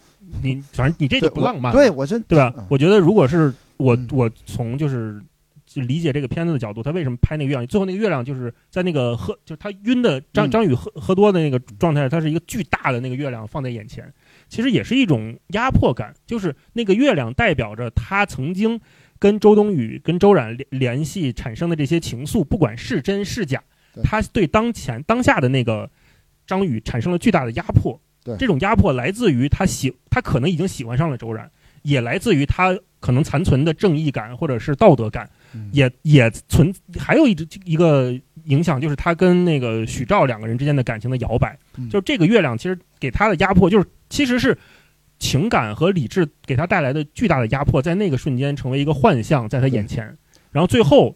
[0.42, 2.54] 你，反正你这就不浪漫，对我这对吧？
[2.70, 5.22] 我觉得如果是我，我从就是。
[5.68, 7.68] 就理解这个片子的角度，他为什么拍那个月亮？
[7.68, 14.12] 最后那个月亮就是在那个喝，就是他晕的张张宇喝喝多的那个状态，它是一个巨大的那个月亮放在眼前，
[14.48, 16.14] 其实也是一种压迫感。
[16.26, 18.80] 就是那个月亮代表着他曾经
[19.20, 23.62] 跟周冬雨、跟周冉联联系产生的这些情愫，不管是真是假，
[24.04, 25.92] 他对当前当下的那个
[26.46, 28.00] 张宇产生了巨大的压迫。
[28.38, 31.50] 这种压迫来自于他喜，他可能已经喜欢上了周冉，
[31.84, 35.30] 也来自于他可能残存的正义感或者是道德感。
[35.72, 37.36] 也也存，还有一
[37.66, 38.14] 一个
[38.46, 41.58] 影响就是他跟那个许兆两个人之间的感情的摇摆，
[41.90, 44.58] 就是这个月亮其实给他的压迫，就是其实是
[45.20, 50.06] 情感和理智给他带来的巨大的压迫，在那个瞬间成为一个幻象在他眼前，
[50.52, 51.16] 然后最后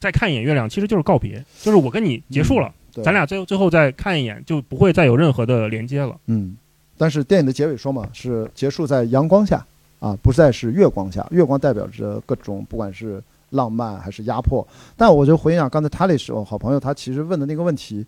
[0.00, 6.16] 再看一眼月亮，其实就是告别，就是我跟你结束了，咱俩最最后再看一眼，就不会再有任何的连接了。
[6.26, 6.56] 嗯，
[6.96, 9.66] 但是电影的结尾说嘛，是结束在阳光下
[9.98, 13.22] 啊，不再是月光下，月光代表着各种不管是。
[13.56, 14.66] 浪漫还是压迫？
[14.96, 18.06] 但我就回想，刚才他那时候好朋友他其实问的那个问题，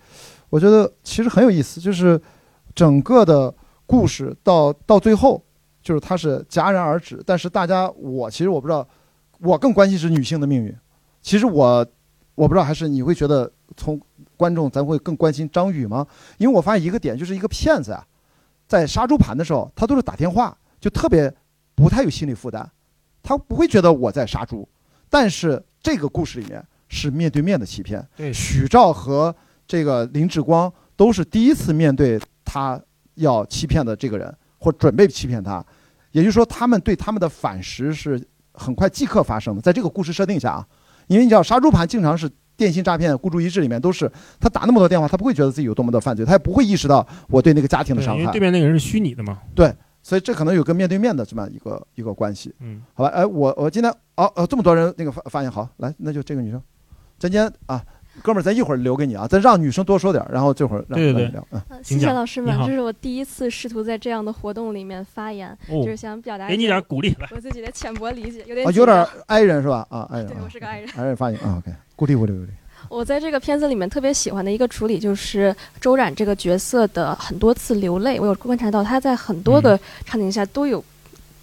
[0.50, 2.20] 我觉得其实很有意思，就是
[2.74, 3.52] 整个的
[3.86, 5.42] 故事到到最后，
[5.82, 7.20] 就是它是戛然而止。
[7.26, 8.86] 但是大家，我其实我不知道，
[9.40, 10.72] 我更关心是女性的命运。
[11.20, 11.84] 其实我
[12.34, 14.00] 我不知道，还是你会觉得从
[14.36, 16.06] 观众咱会更关心张宇吗？
[16.36, 18.06] 因为我发现一个点，就是一个骗子啊，
[18.66, 21.34] 在杀猪盘的时候，他都是打电话，就特别
[21.74, 22.70] 不太有心理负担，
[23.22, 24.68] 他不会觉得我在杀猪。
[25.10, 28.06] 但是这个故事里面是面对面的欺骗。
[28.16, 29.34] 对，许兆和
[29.66, 32.80] 这个林志光都是第一次面对他
[33.14, 35.64] 要欺骗的这个人，或准备欺骗他。
[36.12, 38.20] 也就是说，他们对他们的反噬是
[38.52, 39.60] 很快即刻发生的。
[39.60, 40.66] 在这个故事设定下啊，
[41.06, 48.20] 因为你知道杀猪盘经常是电信诈骗孤注一掷里面都是，他打那么多电话，他不会觉得自己有多么的犯罪，他也不会意识到我对那个家庭的伤害。
[48.20, 49.38] 因为对面那个人是虚拟的嘛。
[49.54, 49.72] 对，
[50.02, 52.54] 所以这可能有个面对面的这么一个一个关系。
[52.60, 56.62] 嗯，好吧，哎，我我今天哦哦这么多人那个发发言好，来那就这个女生，
[57.18, 57.84] 咱今天啊。
[58.20, 61.46] 哥们儿，咱一会儿留给你啊，咱让女生多说点，然后这会儿让对对聊。
[61.52, 69.86] 嗯，谢谢老师们，这是我第一次试图在这样的活动里面发言，就是想表达给你点鼓励，我自己的浅薄理解，有点啊，有点挨人是吧？
[69.88, 72.48] 啊，挨人，对我是个挨人，挨人发言啊，OK，鼓励鼓励鼓励。
[72.88, 80.84] 我在这个片子里面特别喜欢的一个处理，就是周冉这个角色的很多次流泪，我有观察到他在很多个场景下都有。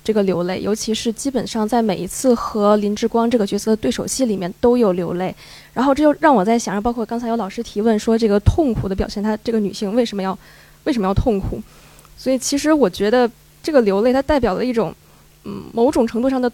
[0.03, 5.35] 这个流泪，尤其是基本上在每一次和林志光这个角色的对手戏里面都有流泪，
[5.73, 10.37] 然后这就让我在想，包括刚才有老师提问说这个痛苦的表现，她这个女性为什么要
[10.83, 11.59] 为什么要痛苦？
[12.15, 13.27] 所以其实我觉得
[13.63, 14.93] 这个流泪它代表了一种
[15.43, 16.51] 嗯某种程度上的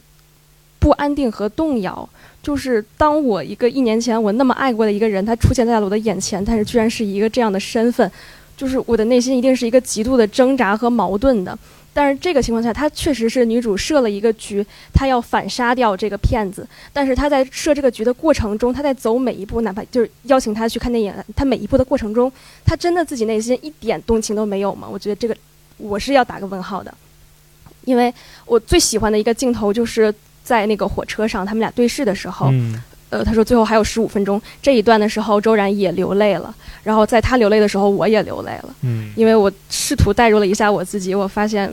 [0.80, 2.08] 不安定和动摇，
[2.44, 8.12] 就是当我一个一年前我那么爱过的一个人，他出现在了我的眼前，但是居然是一个这样的身份，
[8.58, 11.58] 就是我的内心一定是一个极度的挣扎和矛盾的。
[11.94, 16.66] 但是这个情况下，他确实是女主设了一个局，她要反杀掉这个骗子。
[16.94, 22.32] 但是她在设这个局的过程中，她在走每一步，哪怕就是邀请他去看电影，她每一步的过程中，
[22.64, 24.88] 她真的自己内心一点动情都没有吗？
[24.90, 25.36] 我觉得这个
[25.76, 26.94] 我是要打个问号的，
[27.84, 28.14] 因为
[28.46, 30.14] 我最喜欢的一个镜头就是
[30.44, 32.52] 在那个火车上，他们俩对视的时候。
[33.12, 36.56] 呃，他说最后还有十五分钟这一段的时候，周然也流泪了。
[36.82, 38.74] 然后在他流泪的时候，我也流泪了。
[38.84, 41.70] 嗯，因为我试图代入了一下我自己，我发现，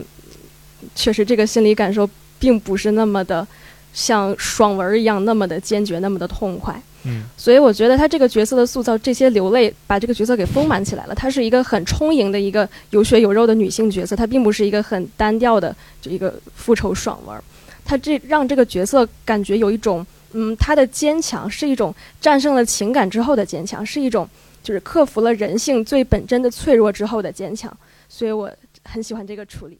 [0.95, 2.07] 确实这个心理感受
[2.37, 3.47] 并不是那么的
[3.93, 6.75] 像爽文一样那么的坚决，那么的痛快。
[7.05, 11.15] 嗯，所以我觉得他这个角色的塑造，这些流泪把这个角色给丰满起来了。
[11.15, 17.41] 她是一个很充盈的一个有血有肉的女性角色，她并不是一个很单调的就一个复仇爽文。
[17.89, 20.05] 她这让这个角色感觉有一种。
[20.33, 24.29] 嗯，他的坚强是一种战胜了情感之后的坚强，是一种
[24.61, 27.75] 就是克服了人性最本真的脆弱之后的坚强，
[28.07, 28.47] 所以我
[28.83, 29.79] 很喜欢这个处理。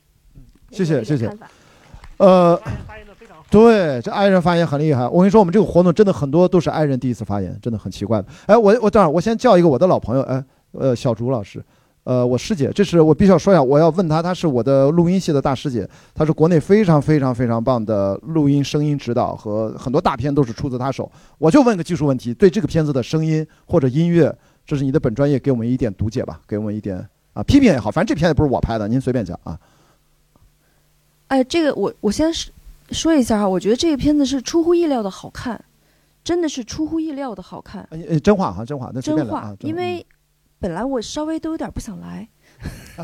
[0.71, 1.29] 谢谢谢谢。
[2.17, 2.59] 呃，
[3.51, 5.07] 对，这爱人发言很厉害。
[5.07, 8.27] 我跟你说，我们这个活动真的很多都是爱人第一次发言，真的很奇怪的。
[8.47, 11.63] 哎，我我等会儿我先叫一个我的老朋友，哎，呃，小竹老师。
[12.09, 21.11] 呃，我师姐，这是我必须要说一下，我要问她，她是我的录音系的大师姐，她是国内非常非常非常棒的录音声音指导和很多大片都是出自她手。
[21.37, 24.35] 我就问个技术问题，对这个片子的声音或者音乐，
[24.65, 26.97] 这是你的本专业，给我们一点读解吧，给我们一点
[27.33, 29.55] 啊批评也好，反正这片也不是我拍的，您随便讲啊。
[31.27, 32.31] 哎，这个我我先
[32.89, 35.63] 说一下哈，我觉得这个片子是出乎意料的好看，
[36.23, 37.87] 真的是出乎意料的好看。
[37.91, 40.03] 呃，真话哈，真话，那真话，因为。
[40.59, 42.27] 本来我稍微都有点不想来，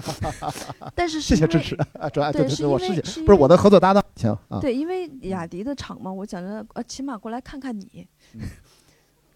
[0.93, 2.09] 但是谢谢支持啊！
[2.09, 4.59] 主要对是我师姐，不是我的合作搭档，行啊。
[4.59, 8.05] 对，因为雅迪的厂嘛，我想着呃，起码过来看看你。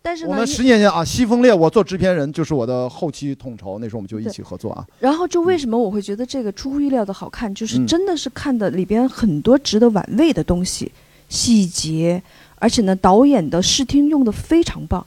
[0.01, 4.85] 但是我们十年前啊，《西风烈》我做制片人，就是我的后期统筹，那时候我们就一起合作啊。
[4.99, 10.91] 然后就为什么我会觉得这个出乎意料的好看，就是真的是看的里边很多值得玩味的东西、
[11.27, 12.21] 细节，
[12.55, 15.05] 而且呢，导演的视听用的非常棒，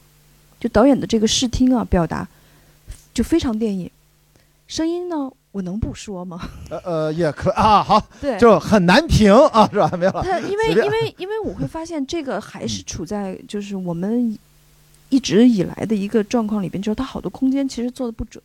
[0.59, 2.27] 就导演的这个视听啊，表达。
[3.13, 3.89] 就非常电影，
[4.67, 6.49] 声音呢，我能不说吗？
[6.69, 9.89] 呃呃，也可啊，好，对，就很难评啊，是吧？
[9.97, 10.23] 没有了。
[10.23, 14.37] 他因为因为因为我会发现这个还是处在 就是我们
[15.09, 18.43] 一直以来的一个状况里边，就是它好多空间其实做的不准。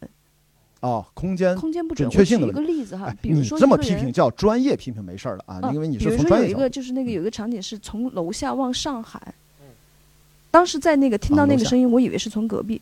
[0.80, 2.46] 哦，空间空间不准确性的。
[2.46, 6.46] 举一个例子哈，比如说你这么批评叫专业批评没事儿了啊，因为你是从专业。
[6.46, 9.34] 比如说有一个就是那个有一个场景是从楼下往上喊，
[10.50, 12.80] 当时在那个听到那个声音，我以为是从隔壁。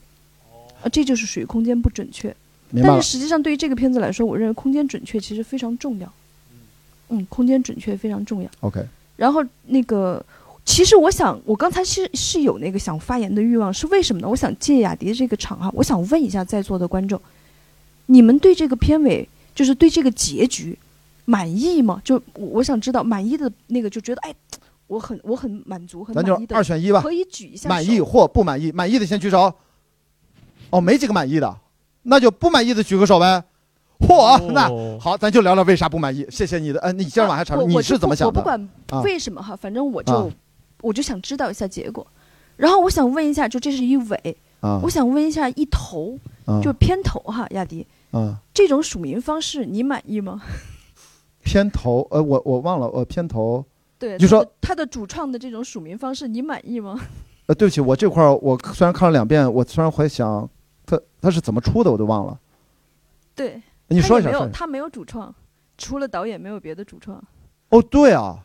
[0.86, 2.34] 啊，这就是属于空间不准确，
[2.80, 6.12] 但是实际上对于这个片子来说，我认为空间准确其实非常重要。
[7.08, 8.48] 嗯，空间准确非常重要。
[8.60, 8.80] OK。
[9.16, 10.24] 然后那个，
[10.64, 14.28] 其实我想，我刚才是是有那个想发言的欲望，是为什么呢？
[14.28, 17.20] 我想借雅迪这个场哈，我想问一下在座的观众，
[18.06, 20.78] 你们对这个片尾，就是对这个结局
[21.24, 22.00] 满意吗？
[22.04, 24.34] 就我想知道，满意的那个就觉得，哎，
[24.86, 26.54] 我很我很满足，很满意的。
[26.54, 27.68] 二选一吧，可以举一下。
[27.68, 28.70] 满意或不满意？
[28.70, 29.52] 满意的先举手。
[30.70, 31.56] 哦，没几个满意的，
[32.02, 33.42] 那就不满意的举个手呗。
[34.00, 34.68] 嚯，那
[35.00, 36.26] 好，咱就聊聊为啥不满意。
[36.30, 38.28] 谢谢你的，呃，你接着往下查，你是怎么想的？
[38.28, 38.68] 我不管
[39.02, 40.30] 为什么哈，反正我就
[40.82, 42.06] 我就想知道一下结果。
[42.56, 44.36] 然后我想问一下，就这是一尾，
[44.82, 46.18] 我想问一下一头，
[46.62, 47.86] 就片头哈，亚迪，
[48.52, 50.42] 这种署名方式你满意吗？
[51.42, 53.64] 片头，呃，我我忘了，呃，片头，
[53.98, 57.00] 对，就说他的主创的这种署名方式你满意吗？
[57.46, 60.46] 呃，对不起，我这块儿我虽然看了两遍，我虽然会想。
[60.86, 62.38] 他他是怎么出的，我都忘了。
[63.34, 64.30] 对，你说一下。
[64.30, 65.34] 没有，他没有主创，
[65.76, 67.22] 除了导演没有别的主创。
[67.70, 68.38] 哦，对啊，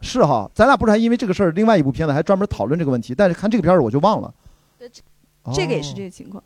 [0.00, 4.32] 是哈，咱俩不是还因为这个事儿，另外一部片子还专门讨论这个问题，但是看这个片儿我就忘了。
[5.54, 6.42] 这个也是这个情况。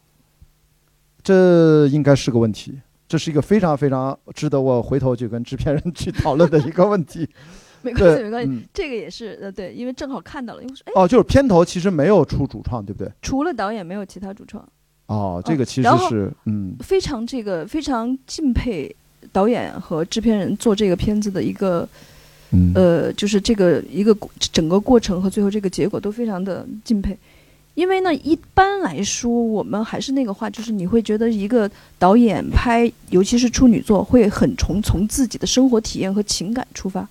[1.23, 7.29] 这应该是个问题，这是一个非常非常值得我回头去跟制片人去 讨论的一个问题。
[7.83, 13.11] 没关系，没关系，这个也是呃，对，因为正好看到了，因为哦，就是片头其实没有出主创，对不对？
[13.23, 14.67] 除了导演，没有其他主创。
[15.07, 18.95] 哦，这个其实是嗯，非常这个非常敬佩
[19.33, 21.89] 导演和制片人做这个片子的一个，
[22.75, 27.17] 呃，就是这个一个整个过程和最后这个结果都非常的敬佩。
[27.75, 37.07] 因为呢，一般来说，我们还是那个话，就是你会觉得一个导演拍，尤其是处女作，会很从从自己的生活体验和情感出发，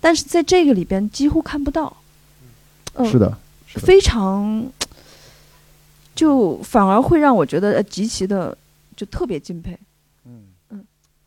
[0.00, 1.96] 但是在这个里边几乎看不到。
[2.94, 3.38] 嗯，是的，
[3.68, 4.68] 非常，
[6.20, 8.54] 就反而会让我觉得极其的，
[8.94, 9.74] 就特别敬佩。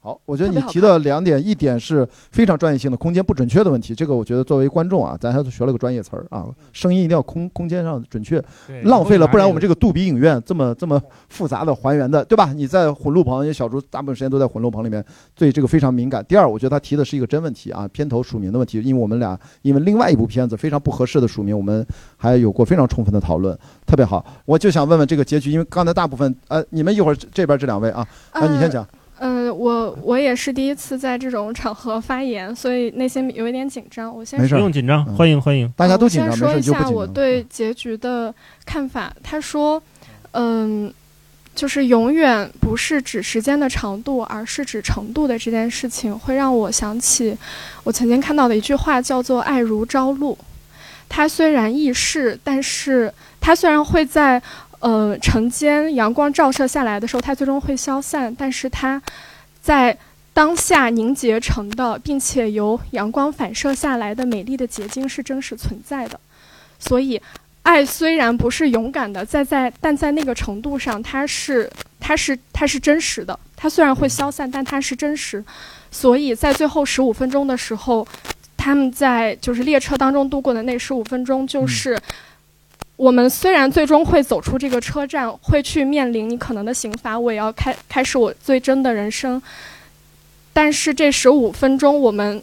[0.04, 3.96] 好，我觉得你提的两点，一点是非常专业性的空间不准确的问题。
[3.96, 8.44] 这个我觉得作为观众啊，咱还是学了个专业词儿啊，声音一定要空空间上准确，
[8.84, 12.52] 浪费了，不然我们这个杜比影院这么这么复杂的还原的，对吧？
[12.52, 15.02] 你在混录棚，因为小猪大部分时间都在混录棚里面，
[15.36, 16.22] 对这个非常敏感。
[16.26, 21.88] 第二，我觉得他提的是一个真问题啊，片头署名的问题，因为我们俩因为另外一部片子非常不合适的署名，我们
[22.18, 24.26] 还有过非常充分的讨论，特别好。
[24.44, 28.86] 我就想问问这个结局，因为刚才大部分呃，你们一会儿这边这两位啊，啊，你先讲。
[29.26, 34.14] 嗯，我我也是第一次在这种场合发言，所以内心有一点紧张。
[34.14, 36.30] 我先不用紧张，欢迎欢迎，大家都紧张。
[36.32, 39.14] 先说一下我对结局的看法。
[39.24, 39.82] 他说，
[40.32, 40.94] 嗯，
[41.56, 47.38] 就是永远不是指时间的长度，而是指程度的这件事情，会让我想起
[47.86, 50.38] 我曾经看到的一句话，叫做“爱如朝露”。
[51.08, 54.44] 它虽然易逝，但是它虽然会在。
[54.84, 59.02] 呃，晨间阳光照射下来的时候，它最终会消散，但是它
[59.62, 59.98] 在
[60.34, 66.20] 当下凝结成的，并且由阳光反射下来的美丽的结晶是真实存在的。
[66.80, 67.22] 所以，
[67.62, 73.40] 爱虽然不是勇敢的，在在，但在那个程度上，它是它是它是真实的。
[73.56, 75.42] 它虽然会消散，但它是真实。
[75.92, 78.06] 所以在最后十五分钟的时候，
[78.58, 81.98] 他们在就是列车当中度过的那十五分钟，就是。
[83.04, 89.42] 我们虽然最终会走出这个车站，会去面临你可能的刑罚，我也要开开始我最真的人生。
[90.54, 92.42] 但是这十五分钟，我们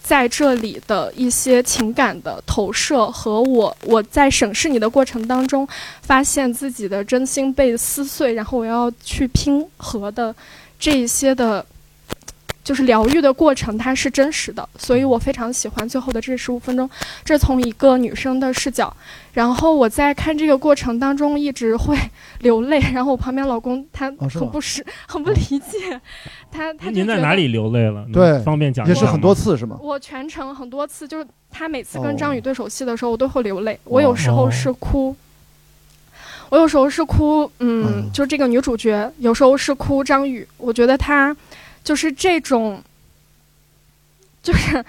[0.00, 5.66] 在这里的一些情感的投射和我我在审视你的过程当中，
[6.02, 10.32] 发现自己的真心被撕碎，然后我要去拼合的
[10.78, 11.66] 这一些的。
[12.64, 16.88] 就是疗愈的过程，它是真实的，所以我非常喜欢最后的这十五分钟。
[17.24, 18.94] 这从一个女生的视角，
[19.32, 21.98] 然后我在看这个过程当中一直会
[22.38, 26.00] 流泪，然后我旁边老公他很不是很不理解，
[26.52, 28.06] 他他您在哪里流泪了？
[28.12, 29.76] 对，方便讲也是很多次是吗？
[29.80, 33.76] 我全程很多次，就是他每次跟张宇对手戏的时候，我都会流泪。
[33.82, 35.16] 我有时候是哭，
[36.48, 40.46] 我有时候是哭，嗯，就这个女主角，有时候是哭张宇。
[40.58, 41.36] 我觉得他。
[41.84, 42.82] 就是这种，
[44.42, 44.84] 就是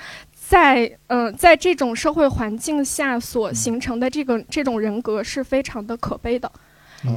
[0.47, 6.51] 在嗯，在这种社会环境下所形成的这个这种人格是非常的可悲的。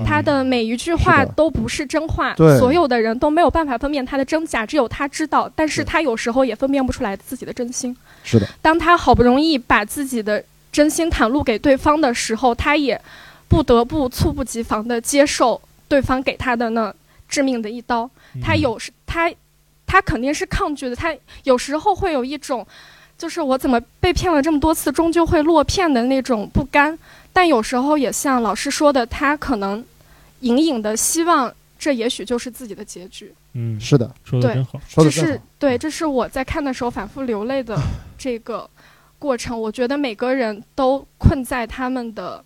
[0.04, 5.48] 他的每一句话都不是真话，所有的人都没有办法分辨他的真假，只有他知道。
[5.54, 7.96] 但是他有时候也分辨不出来自己的真心。
[8.24, 8.48] 是的。
[8.60, 13.00] 当他好不容易把自己的真心袒露给对方的时候，他也
[13.46, 16.92] 不得不猝不及防的接受对方给他的那
[17.28, 18.10] 致命的一刀。
[18.42, 19.30] 他有时他。
[19.86, 21.14] 他肯定是抗拒的，他
[21.44, 22.66] 有时候会有一种，
[23.16, 26.98] 就是我怎么被骗了这么多次，终究会落骗的那种不甘。
[27.32, 29.84] 但有时候也像老师说的，他可能
[30.40, 33.32] 隐隐的希望，这也许就是自己的结局。
[33.52, 35.30] 嗯，是的，说的真好，说的真好。
[35.30, 37.78] 这是对，这是我在看的时候反复流泪的
[38.18, 38.68] 这个
[39.18, 39.58] 过程。
[39.58, 42.42] 我觉得每个人都困在他们的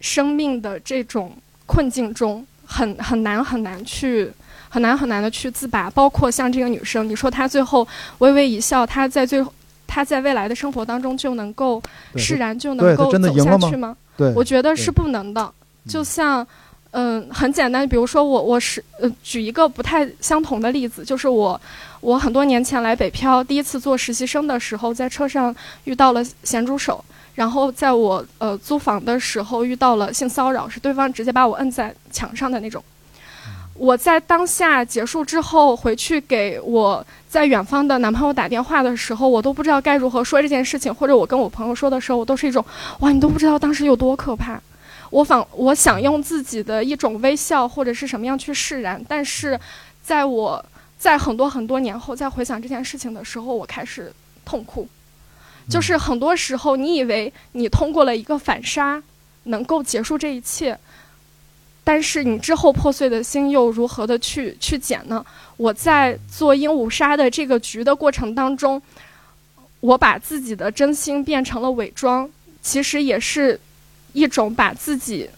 [0.00, 4.30] 生命的这种困境中，很很难很难去。
[4.70, 7.86] 很难很难的去自拔，包括像这个女生，你说她最后
[8.18, 9.52] 微微一笑，她在最后，
[9.86, 11.82] 她在未来的生活当中就能够
[12.14, 13.96] 释然，就能够走下去吗？
[14.16, 15.52] 对，我觉得是不能的。
[15.88, 16.46] 就像，
[16.92, 21.60] 嗯，很简单，比如说我，我是，呃，举一个不太相同的例子，就是我，
[22.00, 25.52] 我很多年前来北漂，第一次做实习生的时候，在车上
[25.84, 27.04] 遇到了咸猪手，
[27.34, 32.84] 然后在我呃租房的时候遇到了性骚扰，是对方直接把我摁在墙上的那种。
[33.80, 42.62] 我在当下结束之后回去给我在远方的男朋友打电话的时候，我都不知道该如何说这件事情，或者我跟我朋友说的时候，我都是一种
[42.98, 44.60] 哇，你都不知道当时有多可怕。
[45.08, 49.58] 我仿我想用自己的一种微笑或者是什么样去释然，但是
[50.02, 50.62] 在我
[50.98, 54.12] 在很多很多年后再回想这件事情的时候，我开始
[54.44, 54.86] 痛哭。
[55.70, 59.02] 就是很多时候，你以为你通过了一个反杀
[59.44, 60.78] 能够结束这一切。
[61.90, 65.26] 但是你之后破碎的心又如何的去去捡呢？
[65.56, 68.80] 我在做鹦鹉杀的这个局的过程当中，
[69.80, 72.30] 我把自己的真心变成了伪装，
[72.62, 73.58] 其实也是
[74.12, 75.28] 一种把自己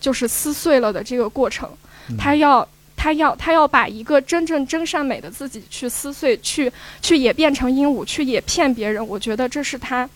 [0.00, 1.68] 就是撕碎了的这个过程。
[2.16, 9.06] 他要他要他要把一个真正真善美的自己去撕碎，去去也变成鹦鹉，去也骗别人。
[9.06, 10.08] 我觉得这是他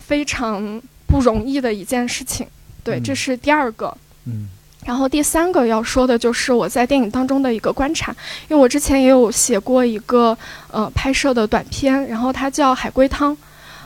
[0.00, 2.48] 非常不容易的一件事情。
[2.82, 3.96] 对，这是第二个。
[4.26, 4.48] 嗯，
[4.84, 8.14] 然后第三个要说的就是我在电影当中的一个观察，
[8.48, 10.36] 因为我之前也有写过一个
[10.70, 13.36] 呃拍摄的短片，然后它叫《海龟汤》，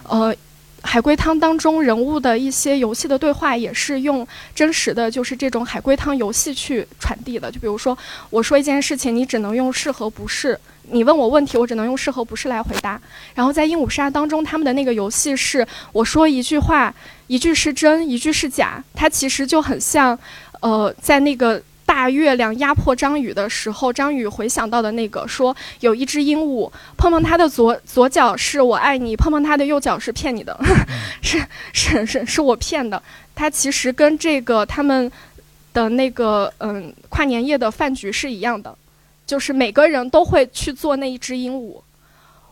[0.03, 0.35] 呃，
[0.83, 7.51] 《海龟汤》当中人物的一些游戏的对话也是用真实的就是这种海龟汤游戏去传递的。
[7.51, 7.97] 就比如说
[8.31, 10.55] 我说一件事情，你只能用是和不是；
[10.91, 13.01] 你问我问题，我只能用是和不是来回答。
[13.35, 16.95] 然后在《鹦鹉杀》当中，他们的那个游戏是我说一句话。
[17.29, 20.17] 一句是真，一句是假，它其实就很像，
[20.61, 30.57] 呃，在那个大月亮压迫张宇的时候，张宇回想到的那个说，有一只鹦鹉碰碰它的左左脚是我爱你，碰碰它的右脚是骗你的，
[31.21, 33.03] 是是是是我骗的。
[33.35, 35.11] 它其实跟这个他们
[35.75, 38.73] 的那个嗯跨年夜的饭局是一样的，
[39.27, 41.81] 就是每个人都会去做那一只鹦鹉，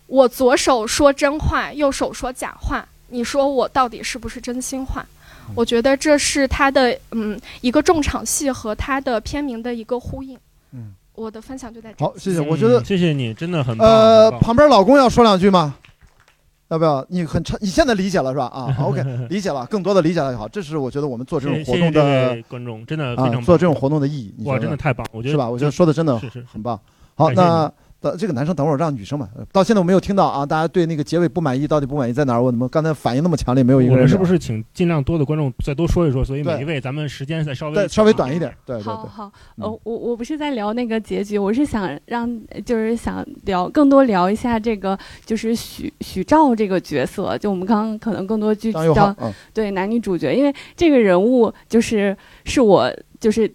[0.06, 2.86] 我左手说真话，右手说假话。
[3.08, 5.06] 你说我到底是不是真心话？
[5.54, 10.36] 我觉得这是他的嗯一个重场戏和他的片名的一个呼应。
[10.72, 12.04] 嗯，我的分享就在这。
[12.04, 12.40] 好，谢谢。
[12.40, 13.86] 我觉得谢谢你，真的很棒。
[13.86, 15.76] 呃，旁边老公要说两句吗？
[16.68, 17.04] 要不要？
[17.08, 18.46] 你很长，你现在理解了是吧？
[18.46, 20.48] 啊， OK，理解了，更多的理解了就好。
[20.48, 24.34] 这是我觉得我们做这种活动的观众真的非常做这种活动的意义。
[24.44, 25.06] 哇，真的太棒！
[25.12, 25.48] 我觉得是吧？
[25.48, 26.18] 我觉得说的真的
[26.50, 26.78] 很棒。
[27.14, 27.72] 好，那。
[28.16, 29.28] 这个男生等会儿让女生吧。
[29.52, 32.42] 到现在我没有听到啊，大家对那个结尾不满意，到底不满意在哪儿？
[32.42, 34.06] 我怎么刚才反应那么强烈，没有一个人？
[34.08, 36.24] 是不是请尽量多的观众再多说一说？
[36.24, 38.54] 所以每一位咱们时间再稍微稍微短一点。
[38.66, 39.32] 对，好好。
[39.56, 42.28] 呃，我我不是在聊那个结局，我是想让
[42.64, 47.36] 就是想聊更多聊一下这个就是许许兆这个角色。
[47.38, 49.16] 就我们刚刚可能更多聚焦
[49.52, 53.52] 对男女主角，因为这个人物就是是我就是。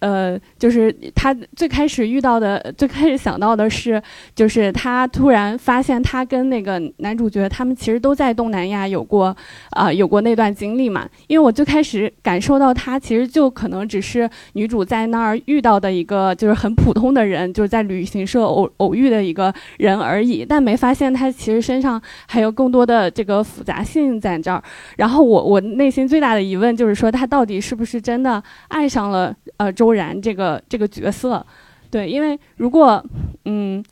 [0.00, 4.02] 呃，就是他最开始遇到的，最开始想到的是，
[4.34, 9.36] 就是他突然发现他跟那个男主角他们其实都在东南亚有过，
[9.72, 11.06] 啊，有过那段经历嘛。
[11.26, 24.62] 因为我最开始感受到他其实就可能只是女主在那儿遇到的一个就是很普通的人，就是在旅行社偶偶遇的一个人而已，但没发现他其实身上还有更多的这个复杂性在这儿。
[24.96, 29.89] 然后我我内心最大的疑问就是说，他到底是不是真的爱上了呃周。
[29.92, 31.44] 然这个这个角色，
[31.90, 33.04] 对，因为如果
[33.44, 33.82] 嗯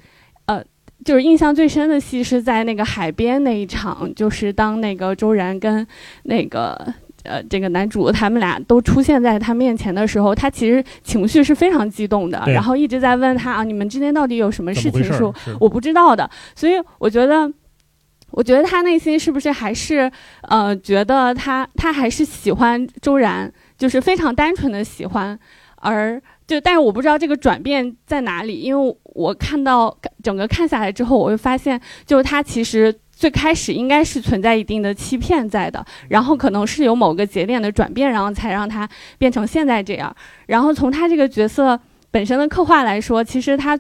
[0.47, 0.65] 呃，
[1.05, 5.87] 就是印象最深的戏是在那个海边那一场，就是当那个周然跟
[6.25, 6.75] 那个
[7.25, 15.23] 呃这个男主他们俩都出现在他面前的时候，他其实情绪是非常激动的，然后一直在问他啊，你们之间到底有什么事情是
[15.61, 17.51] 我不知道的，所以我觉得，
[18.31, 20.11] 我觉得他内心是不是还是
[20.43, 25.39] 呃觉得他他还是喜欢周然，就是非常单纯的喜欢。
[25.81, 40.15] 而就，但是我不知道这个转变在哪里，因为我看到整个看下来之后，我会发现，就是他其实最开始应该是存在一定的欺骗在的，然后可能是有某个节点的转变，然后才让他变成现在这样。
[40.47, 41.79] 然后从他这个角色
[42.11, 43.79] 本身的刻画来说，其实他，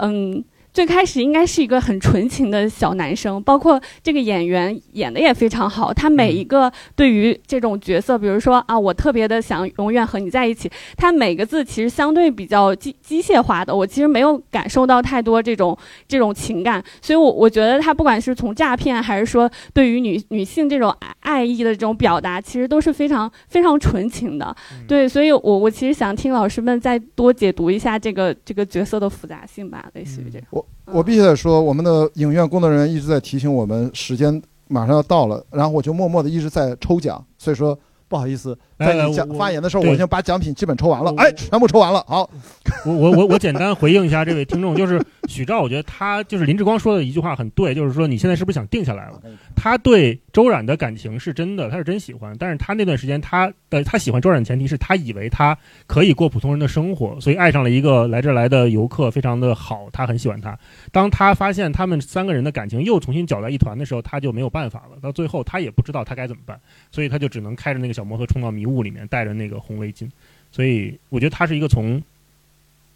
[0.00, 0.44] 嗯。
[0.72, 5.92] 最开始应该是一个很纯情的小男生，包括这个演员演的也非常好。
[5.92, 16.82] 他每一个对于这种角色，比如说啊，我特别的想永远和你在一起，他每个字其实相对比较机机械化的，我其实没有感受到太多这种这种情感。
[17.02, 24.54] 所以，我我觉得他不管是从诈骗，还是说对于女女性这种爱意的这种表达，其实都是非常非常纯情的。
[24.86, 30.46] 对，所以我我其实想听老师们再多解读一下这个这个角色的复杂性吧，类似于这样。
[30.50, 30.67] 我。
[30.86, 42.04] 我必须得说，我们的影院工作人员一直在提醒我们，时间马上要到了，然后我就默默的一直在抽奖，所以说不好意思，在你讲发言的时候，我已经把奖品基本抽完了，哎，全部抽完了。
[42.06, 42.28] 好，
[42.86, 49.20] 我我我我简单回应一下这位听众，就是许兆，我觉得他就是林志光说的一句话很对，就是说你现在是不是想定下来了？
[49.56, 55.56] 他对周冉的感情是真的，他是真喜欢，但是他那段时间他的他喜欢周冉的前提是他以为他
[55.86, 60.56] 可以过普通人的生活，所以爱上了一个来这来的游客，非常的好，他很喜欢他。
[60.92, 64.96] 当他发现他们三个人的感情又重新搅在一团的时候，他就没有办法了。
[65.02, 66.58] 到最后他也不知道他该怎么办，
[66.92, 70.08] 所以他就只能开着那个小摩托冲到迷雾里面，带着那个红围巾。
[70.52, 72.02] 所以我觉得它是一个从。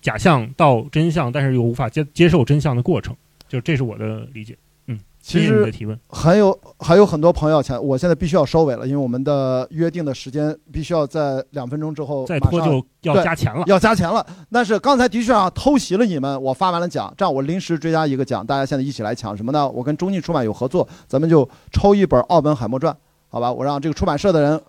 [0.02, 3.14] 假象到真相，但是又无法接接受真相的过程，
[3.48, 4.56] 就这是我的理解。
[4.88, 5.72] 嗯，其实
[6.08, 14.26] 还有还有很多朋友想，我现在必须要收尾了，因为我们的约定的时间必须要在两分钟之后，再拖就要加钱了，要加钱了。
[14.50, 19.70] 但是刚才的确啊，偷袭了你们，我发完了奖，这样我临时追加一个奖，大家现在一起来抢什么呢？
[19.70, 22.92] 我跟中信出版有合作，咱们就抽一本《奥本海默传》，
[23.28, 23.52] 好吧？
[23.52, 24.60] 我让这个出版社的人，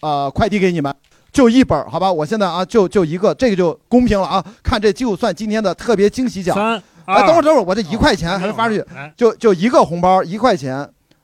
[0.00, 0.94] 呃，快递给你们，
[1.32, 2.12] 就一本，好吧？
[2.12, 4.44] 我现在啊，就就一个，这个就公平了啊！
[4.62, 6.56] 看这就算今天的特别惊喜奖。
[7.04, 8.84] 哎，等会儿，等会儿，我这一块钱还没发出去，
[9.16, 10.76] 就就一个红包，一块钱，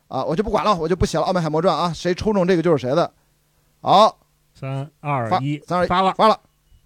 [0.08, 1.24] 啊，我就不管了，我就不写了。
[1.26, 3.10] 《奥本海默传》啊，谁抽中这个就是谁的。
[3.82, 4.16] 好，
[4.58, 6.38] 三二一，三二一，发了，发了，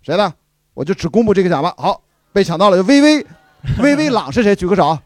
[0.02, 0.32] 谁的？
[0.74, 1.72] 我就只公布这个奖吧。
[1.76, 2.00] 好，
[2.32, 3.26] 被抢到了，就微微，
[3.78, 4.56] 微微朗是谁？
[4.56, 4.98] 举个手。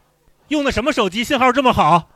[0.47, 1.23] 用的什么手机？
[1.23, 2.07] 信号这么好？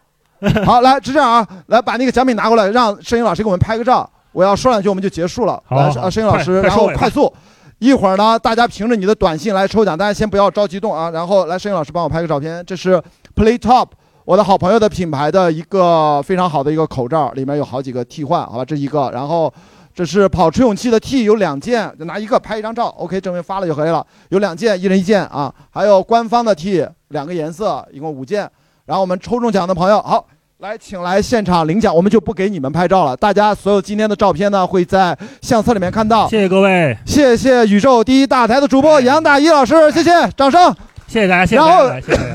[0.65, 4.09] 好，来，是这样啊，来把那个奖品拿过来，让摄影老师给我们拍个照。
[4.37, 5.59] 我要说两句，我们就结束了。
[5.69, 7.33] 来，啊，摄影老师，然后快速。
[7.79, 11.09] 一会儿呢，大家凭着你的短信来抽奖，大家先不要着急动啊。
[11.09, 12.63] 然后来，摄影老师帮我拍个照片。
[12.63, 13.01] 这是
[13.35, 13.87] Playtop，
[14.25, 19.09] 我的好朋友的品牌的一个非常好的一个口罩，里面有好几个替换，好吧，这一个。
[19.11, 19.51] 然后
[19.95, 24.05] 这是跑吹勇气的 T，有两件，就拿一个拍一张照，OK，证明发了就可以了。
[24.29, 25.51] 有两件，一人一件啊。
[25.71, 28.47] 还有官方的 T，两个颜色，一共五件。
[28.85, 30.23] 然后我们抽中奖的朋友，好。
[30.59, 33.15] 来，请来现场领奖，我们就不给你们拍照了。
[33.15, 36.27] 大家所有今天的照片呢，会在相册里面看到。
[36.27, 40.75] 谢谢各位，谢谢宇宙第一大台的主播杨大一老师，谢谢，掌声。
[41.05, 41.61] 谢谢大家，谢谢。
[41.61, 41.91] 然后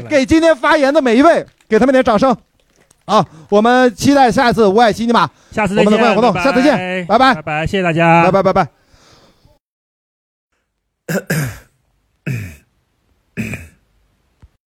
[0.09, 2.37] 给今天发言的每一位，给他们点掌声。
[3.07, 5.77] 啊，我们期待下一次无爱西尼玛，下次。
[5.77, 8.69] 我们的观影活动，下次见，拜拜，拜拜，谢谢大家，拜拜，拜拜。